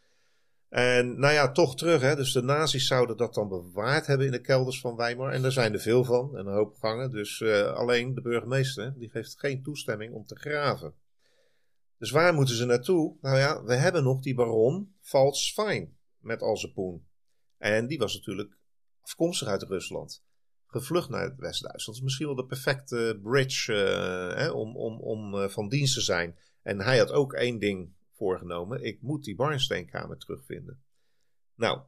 [0.70, 2.02] En nou ja, toch terug.
[2.02, 2.16] Hè?
[2.16, 5.32] Dus de nazi's zouden dat dan bewaard hebben in de kelders van Weimar.
[5.32, 7.12] En daar zijn er veel van, en een hoop gangen.
[7.12, 10.94] Dus uh, alleen de burgemeester, die geeft geen toestemming om te graven.
[11.98, 13.18] Dus waar moeten ze naartoe?
[13.22, 17.08] Nou ja, we hebben nog die baron Fine met al zijn poen.
[17.58, 18.58] En die was natuurlijk
[19.02, 20.24] afkomstig uit Rusland.
[20.78, 21.86] Gevlucht naar West-Duitsland.
[21.86, 25.94] Dat is misschien wel de perfecte bridge uh, hè, om, om, om uh, van dienst
[25.94, 26.38] te zijn.
[26.62, 28.84] En hij had ook één ding voorgenomen.
[28.84, 30.82] Ik moet die Barnsteenkamer terugvinden.
[31.56, 31.82] Nou,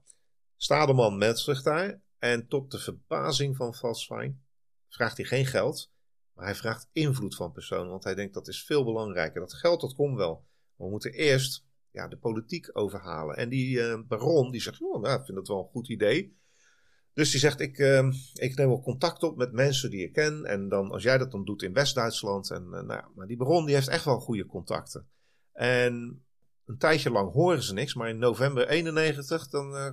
[0.56, 2.02] Stadelman meldt zich daar.
[2.18, 4.44] En tot de verbazing van Valsfijn
[4.88, 5.92] vraagt hij geen geld.
[6.34, 7.90] Maar hij vraagt invloed van personen.
[7.90, 9.42] Want hij denkt dat is veel belangrijker.
[9.42, 10.46] Dat geld dat komt wel.
[10.76, 13.38] We moeten eerst ja, de politiek overhalen.
[13.38, 16.39] En die uh, baron die zegt, oh, nou, ik vind dat wel een goed idee.
[17.14, 20.46] Dus die zegt, ik, uh, ik neem wel contact op met mensen die ik ken.
[20.46, 22.52] En dan, als jij dat dan doet in West-Duitsland.
[22.52, 25.08] En, uh, nou, maar die baron die heeft echt wel goede contacten.
[25.54, 26.24] En
[26.66, 29.90] een tijdje lang horen ze niks, maar in november 91 dan uh,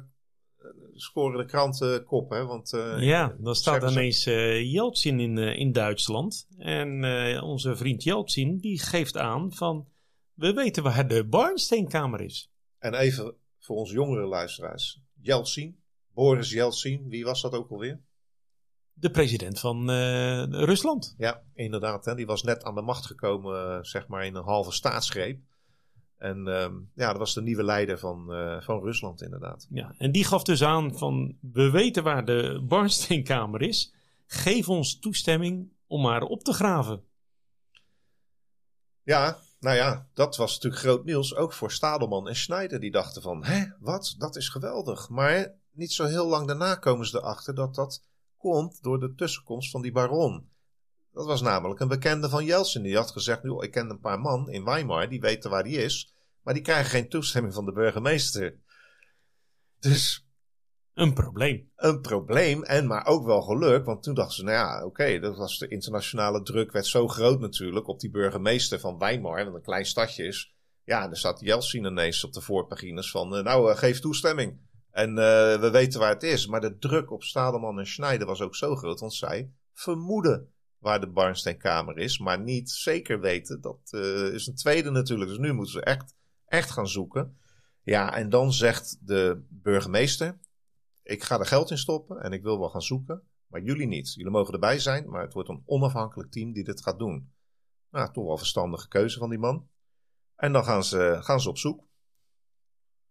[0.93, 2.31] scoren de kranten kop.
[2.31, 2.45] Hè?
[2.45, 6.47] Want, uh, ja, dan staat ineens uh, Jeltsin in, in Duitsland.
[6.59, 7.05] En
[7.43, 9.89] onze vriend Jeltsin die geeft aan van
[10.37, 12.51] we weten waar de Barnsteenkamer is.
[12.79, 15.01] En even voor onze jongere luisteraars.
[15.21, 15.81] Jeltsin,
[16.17, 18.01] Boris Jeltsin, wie was dat ook alweer?
[18.93, 19.91] De president van
[20.51, 21.15] Rusland.
[21.19, 22.05] Ja, inderdaad.
[22.05, 22.15] Hè?
[22.15, 25.41] Die was net aan de macht gekomen, zeg maar in een halve staatsgreep.
[26.17, 29.67] En um, ja, dat was de nieuwe leider van, uh, van Rusland inderdaad.
[29.71, 33.95] Ja, en die gaf dus aan van, we weten waar de Barnsteenkamer is.
[34.27, 37.03] Geef ons toestemming om haar op te graven.
[39.03, 41.35] Ja, nou ja, dat was natuurlijk groot nieuws.
[41.35, 42.81] Ook voor Stadelman en Schneider.
[42.81, 44.15] Die dachten van, hè, wat?
[44.19, 45.09] Dat is geweldig.
[45.09, 48.03] Maar niet zo heel lang daarna komen ze erachter dat dat
[48.37, 50.51] komt door de tussenkomst van die baron.
[51.13, 52.83] Dat was namelijk een bekende van Jeltsin.
[52.83, 55.77] Die had gezegd, nu, ik ken een paar man in Weimar, die weten waar die
[55.77, 56.15] is.
[56.43, 58.59] Maar die krijgen geen toestemming van de burgemeester.
[59.79, 60.27] Dus...
[60.95, 61.71] Een probleem.
[61.77, 63.85] Een probleem, en maar ook wel geluk.
[63.85, 67.41] Want toen dachten ze, nou ja, oké, dat was de internationale druk werd zo groot
[67.41, 70.55] natuurlijk op die burgemeester van Weimar, wat een klein stadje is.
[70.85, 74.59] Ja, en dan staat Jeltsin ineens op de voorpagines van, nou, uh, geef toestemming.
[74.97, 75.17] En uh,
[75.61, 76.47] we weten waar het is.
[76.47, 81.01] Maar de druk op Stadelman en Schneider was ook zo groot, want zij vermoeden waar
[81.01, 83.61] de Barnsteenkamer is, maar niet zeker weten.
[83.61, 85.31] Dat uh, is een tweede natuurlijk.
[85.31, 86.15] Dus nu moeten ze echt,
[86.47, 87.39] echt gaan zoeken.
[87.83, 90.39] Ja, en dan zegt de burgemeester:
[91.03, 94.15] Ik ga er geld in stoppen en ik wil wel gaan zoeken, maar jullie niet.
[94.15, 97.33] Jullie mogen erbij zijn, maar het wordt een onafhankelijk team die dit gaat doen.
[97.91, 99.69] Nou, toch wel verstandige keuze van die man.
[100.37, 101.85] En dan gaan ze, gaan ze op zoek.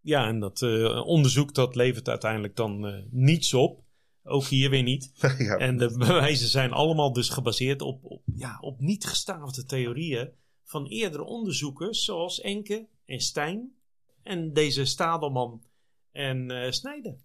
[0.06, 3.84] Ja, en dat uh, onderzoek dat levert uiteindelijk dan uh, niets op.
[4.24, 5.12] Ook hier weer niet.
[5.38, 5.58] ja.
[5.58, 10.32] En de bewijzen zijn allemaal dus gebaseerd op, op, ja, op niet gestaafde theorieën
[10.64, 13.76] van eerdere onderzoekers zoals Enke en Stijn
[14.24, 15.64] en deze Stadelman
[16.12, 17.16] en uh, Snijder.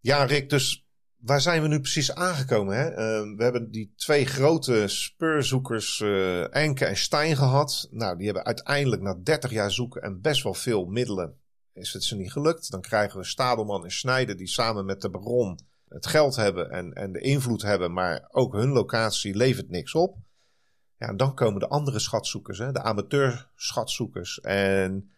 [0.00, 0.86] Ja, Rick, dus
[1.16, 2.76] waar zijn we nu precies aangekomen?
[2.76, 2.90] Hè?
[2.90, 7.88] Uh, we hebben die twee grote speurzoekers, uh, Enke en Stijn, gehad.
[7.90, 11.40] Nou, die hebben uiteindelijk na 30 jaar zoeken en best wel veel middelen
[11.72, 12.70] is het ze niet gelukt.
[12.70, 15.58] Dan krijgen we Stadelman en Snijder die samen met de baron
[15.88, 20.16] het geld hebben en, en de invloed hebben, maar ook hun locatie levert niks op.
[20.98, 24.40] Ja, dan komen de andere schatzoekers, hè, de amateur-schatzoekers.
[24.40, 25.10] En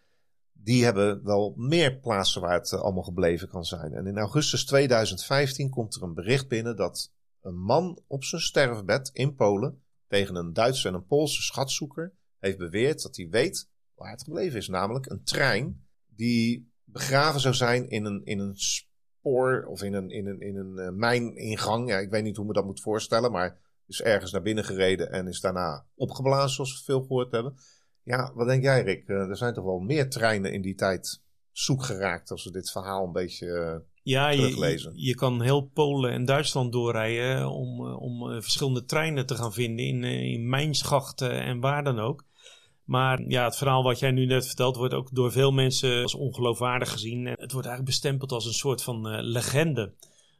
[0.51, 3.93] die hebben wel meer plaatsen waar het allemaal gebleven kan zijn.
[3.93, 9.09] En in augustus 2015 komt er een bericht binnen dat een man op zijn sterfbed
[9.13, 14.11] in Polen tegen een Duitse en een Poolse schatzoeker heeft beweerd dat hij weet waar
[14.11, 14.67] het gebleven is.
[14.67, 15.84] Namelijk een trein
[16.15, 20.57] die begraven zou zijn in een, in een spoor of in een, in een, in
[20.57, 21.89] een uh, mijningang.
[21.89, 23.57] Ja, ik weet niet hoe me dat moet voorstellen, maar
[23.87, 27.55] is ergens naar binnen gereden en is daarna opgeblazen, zoals we veel gehoord hebben.
[28.03, 29.07] Ja, wat denk jij, Rick?
[29.07, 32.71] Uh, er zijn toch wel meer treinen in die tijd zoek geraakt als we dit
[32.71, 38.41] verhaal een beetje uh, ja, je, je, kan heel Polen en Duitsland doorrijden om, om
[38.41, 42.23] verschillende treinen te gaan vinden in, in mijnschachten en waar dan ook.
[42.85, 46.15] Maar ja, het verhaal wat jij nu net vertelt wordt ook door veel mensen als
[46.15, 47.25] ongeloofwaardig gezien.
[47.25, 49.93] Het wordt eigenlijk bestempeld als een soort van uh, legende.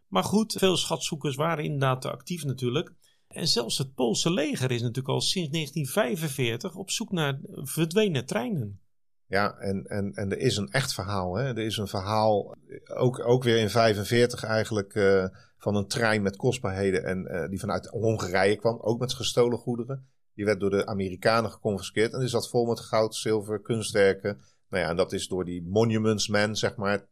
[0.08, 2.94] Maar goed, veel schatzoekers waren inderdaad actief natuurlijk.
[3.28, 8.80] En zelfs het Poolse leger is natuurlijk al sinds 1945 op zoek naar verdwenen treinen.
[9.28, 11.36] Ja, en, en, en er is een echt verhaal.
[11.36, 11.44] Hè?
[11.44, 12.56] Er is een verhaal,
[12.96, 15.26] ook, ook weer in 45 eigenlijk, uh,
[15.58, 17.04] van een trein met kostbaarheden.
[17.04, 20.08] En die vanuit Hongarije kwam, ook met gestolen goederen.
[20.36, 22.14] Die werd door de Amerikanen geconfiskeerd.
[22.14, 24.42] En die zat vol met goud, zilver, kunstwerken.
[24.70, 27.06] Nou ja, en dat is door die Monuments Man, zeg maar,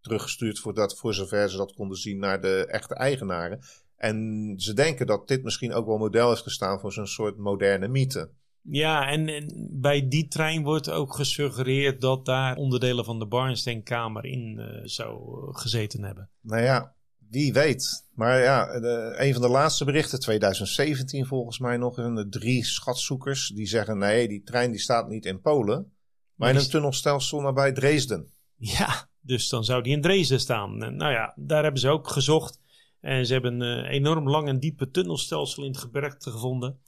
[0.00, 3.60] teruggestuurd voor, dat, voor zover ze dat konden zien naar de echte eigenaren.
[3.96, 7.88] En ze denken dat dit misschien ook wel model heeft gestaan voor zo'n soort moderne
[7.88, 8.30] mythe.
[8.62, 14.24] Ja, en, en, bij die trein wordt ook gesuggereerd dat daar onderdelen van de Barnsteenkamer
[14.24, 15.18] in uh, zou
[15.56, 16.30] gezeten hebben.
[16.40, 16.94] Nou ja,
[17.30, 18.06] wie weet.
[18.14, 18.74] Maar ja,
[19.20, 23.98] een van de laatste berichten, 2017 volgens mij nog, zijn er drie schatzoekers die zeggen:
[23.98, 25.92] nee, die trein die staat niet in Polen,
[26.34, 28.32] maar in een tunnelstelsel nabij Dresden.
[28.56, 30.78] Ja, dus dan zou die in Dresden staan.
[30.78, 32.60] nou ja, daar hebben ze ook gezocht.
[33.00, 36.80] En ze hebben een eh, enorm lang en diepe tunnelstelsel in het gebergte gevonden.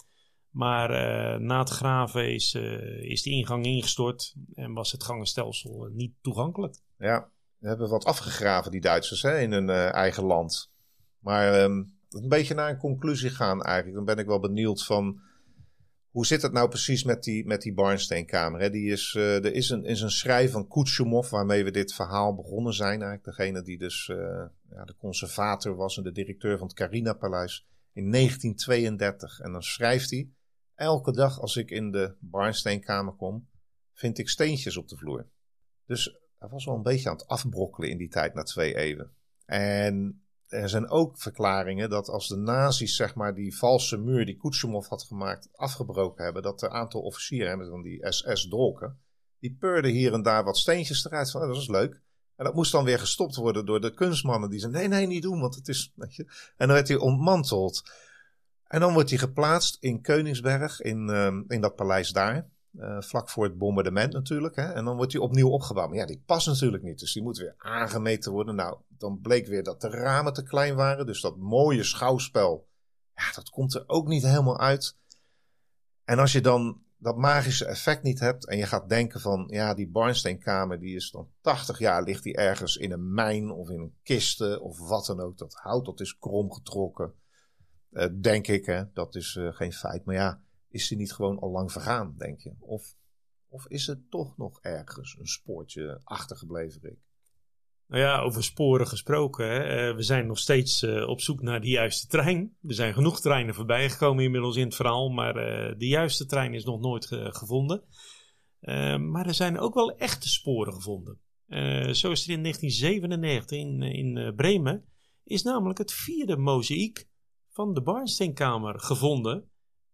[0.51, 5.89] Maar uh, na het graven is, uh, is de ingang ingestort en was het gangenstelsel
[5.93, 6.77] niet toegankelijk.
[6.99, 7.31] Ja,
[7.61, 10.71] we hebben wat afgegraven, die Duitsers, hè, in hun uh, eigen land.
[11.19, 13.97] Maar um, een beetje naar een conclusie gaan eigenlijk.
[13.97, 15.21] Dan ben ik wel benieuwd van...
[16.11, 18.61] Hoe zit het nou precies met die, met die Barnsteenkamer?
[18.61, 18.71] Hè?
[18.71, 22.35] Die is, uh, er is een, is een schrijf van Kutschumov waarmee we dit verhaal
[22.35, 23.03] begonnen zijn.
[23.03, 24.17] Eigenlijk degene die dus uh,
[24.71, 29.41] ja, de conservator was en de directeur van het Carina-paleis in 1932.
[29.41, 30.29] En dan schrijft hij...
[30.75, 33.49] Elke dag als ik in de Barnsteenkamer kom,
[33.93, 35.27] vind ik steentjes op de vloer.
[35.87, 39.11] Dus hij was wel een beetje aan het afbrokkelen in die tijd na twee eeuwen.
[39.47, 44.37] En er zijn ook verklaringen dat als de nazi's zeg maar die valse muur die
[44.37, 48.99] Kutschumov had gemaakt afgebroken hebben, dat een aantal officieren, met dan die SS-dolken,
[49.39, 52.01] die peurden hier en daar wat steentjes eruit dat is leuk.
[52.37, 55.23] En dat moest dan weer gestopt worden door de kunstmannen die zeiden, nee, nee, niet
[55.23, 56.25] doen, want het is, weet je.
[56.57, 57.83] En dan werd hij ontmanteld.
[58.67, 62.49] En dan wordt hij geplaatst in Koningsberg, in, uh, in dat paleis daar.
[62.73, 64.57] Uh, vlak voor het bombardement natuurlijk.
[64.57, 64.73] Hè?
[64.73, 65.89] En dan wordt hij opnieuw opgebouwd.
[65.89, 66.99] Maar ja, die past natuurlijk niet.
[66.99, 68.55] Dus die moet weer aangemeten worden.
[68.55, 71.07] Nou, dan bleek weer dat de ramen te klein waren.
[71.07, 72.69] Dus dat mooie schouwspel,
[73.15, 74.97] ja, dat komt er ook niet helemaal uit.
[76.05, 79.75] En als je dan dat magische effect niet hebt en je gaat denken van, ja,
[79.75, 83.81] die Barnsteenkamer, die is dan 80 jaar, ligt die ergens in een mijn of in
[83.81, 85.39] een kisten of wat dan ook.
[85.39, 87.15] Dat hout, dat is kromgetrokken.
[87.91, 88.93] Uh, denk ik, hè.
[88.93, 90.05] Dat is uh, geen feit.
[90.05, 90.41] Maar ja,
[90.71, 92.55] is ze niet gewoon al lang vergaan, denk je?
[92.59, 92.95] Of,
[93.49, 96.99] of is er toch nog ergens een spoortje achtergebleven, Rick?
[97.91, 99.47] Nou ja, over sporen gesproken.
[99.47, 99.59] Hè.
[99.59, 102.57] Eh, we zijn nog steeds uh, op zoek naar de juiste trein.
[102.63, 106.55] Er zijn genoeg treinen voorbij gekomen inmiddels in het verhaal, maar uh, de juiste trein
[106.55, 107.85] is nog nooit gevonden.
[109.11, 111.19] maar er zijn ook wel echte sporen gevonden.
[111.95, 114.85] zo is er in 1997 in, in Bremen
[115.25, 117.09] is namelijk het vierde mozaïek
[117.49, 119.50] van de Barnsteenkamer gevonden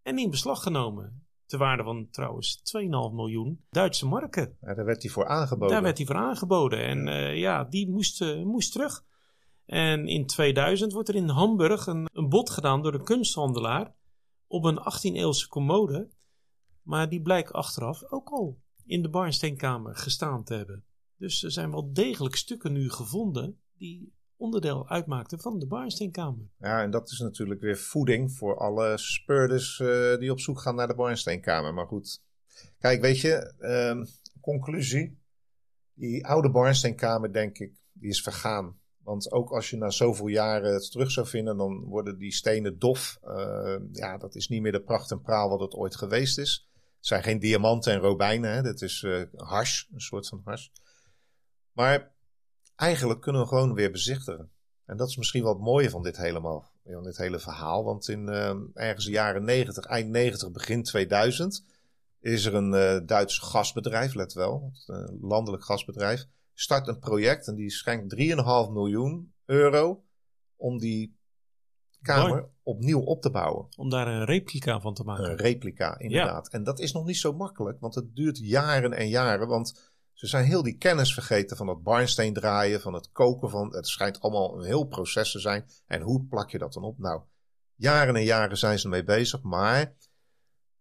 [0.07, 1.25] en in beslag genomen.
[1.47, 4.57] Ter waarde van trouwens 2,5 miljoen Duitse marken.
[4.61, 5.75] Ja, daar werd hij voor aangeboden.
[5.75, 6.79] Daar werd hij voor aangeboden.
[6.79, 9.05] En ja, uh, ja die moest, uh, moest terug.
[9.65, 13.95] En in 2000 wordt er in Hamburg een, een bod gedaan door een kunsthandelaar
[14.47, 16.11] op een 18e-eeuwse commode.
[16.83, 20.85] Maar die blijkt achteraf ook al in de Barnsteenkamer gestaan te hebben.
[21.17, 26.49] Dus er zijn wel degelijk stukken nu gevonden die onderdeel uitmaakte van de Barnsteenkamer.
[26.59, 30.75] Ja, en dat is natuurlijk weer voeding voor alle speurders uh, die op zoek gaan
[30.75, 31.75] naar de Barnsteenkamer.
[31.75, 32.23] Maar goed,
[32.79, 34.05] kijk, weet je, uh,
[34.41, 35.19] conclusie.
[35.95, 38.79] Die oude Barnsteenkamer, denk ik, die is vergaan.
[39.03, 42.79] Want ook als je na zoveel jaren het terug zou vinden, dan worden die stenen
[42.79, 43.19] dof.
[43.25, 46.69] Uh, ja, dat is niet meer de pracht en praal wat het ooit geweest is.
[46.97, 50.73] Het zijn geen diamanten en robijnen, dat is uh, hars, een soort van hars.
[51.73, 52.16] Maar
[52.77, 54.51] eigenlijk kunnen we gewoon weer bezichtigen.
[54.85, 57.85] En dat is misschien wel het mooie van dit, helemaal, van dit hele verhaal.
[57.85, 61.65] Want in uh, ergens de jaren 90, eind 90, begin 2000
[62.21, 67.55] is er een uh, Duits gasbedrijf, let wel, een landelijk gasbedrijf, start een project en
[67.55, 70.05] die schenkt 3,5 miljoen euro
[70.57, 71.17] om die
[72.03, 72.45] kamer Mooi.
[72.63, 73.67] opnieuw op te bouwen.
[73.77, 75.31] Om daar een replica van te maken.
[75.31, 76.49] Een replica, inderdaad.
[76.49, 79.49] En dat is nog niet zo makkelijk, want het duurt jaren en jaren.
[79.49, 79.86] Want
[80.17, 83.75] ze zijn heel die kennis vergeten van het barnsteen draaien, van het koken van.
[83.75, 85.69] Het schijnt allemaal een heel proces te zijn.
[85.87, 86.99] En hoe plak je dat dan op?
[86.99, 87.23] Nou,
[87.75, 89.95] jaren en jaren zijn ze ermee bezig, maar.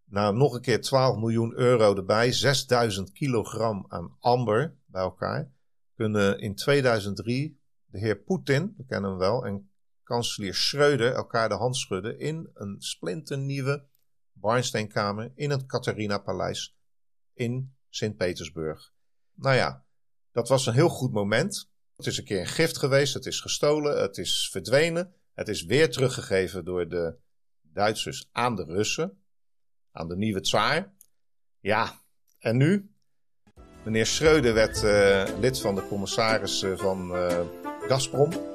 [0.05, 5.51] Nou, nog een keer 12 miljoen euro erbij, 6000 kilogram aan amber bij elkaar.
[5.95, 9.71] Kunnen in 2003 de heer Poetin, we kennen hem wel, en
[10.03, 13.85] kanselier Schreuder elkaar de hand schudden in een splinternieuwe
[14.31, 16.77] barnsteenkamer in het Catharina-paleis
[17.33, 18.93] in Sint-Petersburg.
[19.35, 19.85] Nou ja,
[20.31, 21.69] dat was een heel goed moment.
[21.95, 25.13] Het is een keer een gift geweest, het is gestolen, het is verdwenen.
[25.33, 27.15] Het is weer teruggegeven door de
[27.61, 29.23] Duitsers aan de Russen,
[29.91, 30.93] aan de nieuwe tsaar.
[31.59, 32.01] Ja,
[32.39, 32.89] en nu?
[33.83, 37.41] Meneer Schreuder werd uh, lid van de commissarissen van uh,
[37.87, 38.54] Gazprom.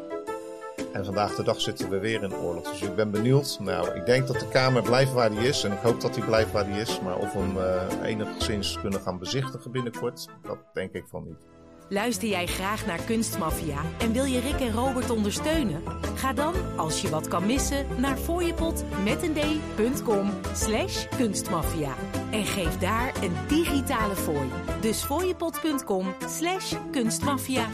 [0.93, 2.71] En vandaag de dag zitten we weer in oorlog.
[2.71, 3.59] Dus ik ben benieuwd.
[3.61, 5.65] Nou, ik denk dat de Kamer blijft waar die is.
[5.65, 7.01] En ik hoop dat die blijft waar die is.
[7.01, 11.49] Maar of we hem uh, enigszins kunnen gaan bezichtigen binnenkort, dat denk ik van niet.
[11.93, 15.83] Luister jij graag naar Kunstmafia en wil je Rick en Robert ondersteunen?
[16.15, 21.95] Ga dan, als je wat kan missen, naar fooiepot met een d.com slash kunstmafia.
[22.31, 24.49] En geef daar een digitale fooi.
[24.81, 27.67] Dus fooiepot.com slash kunstmafia.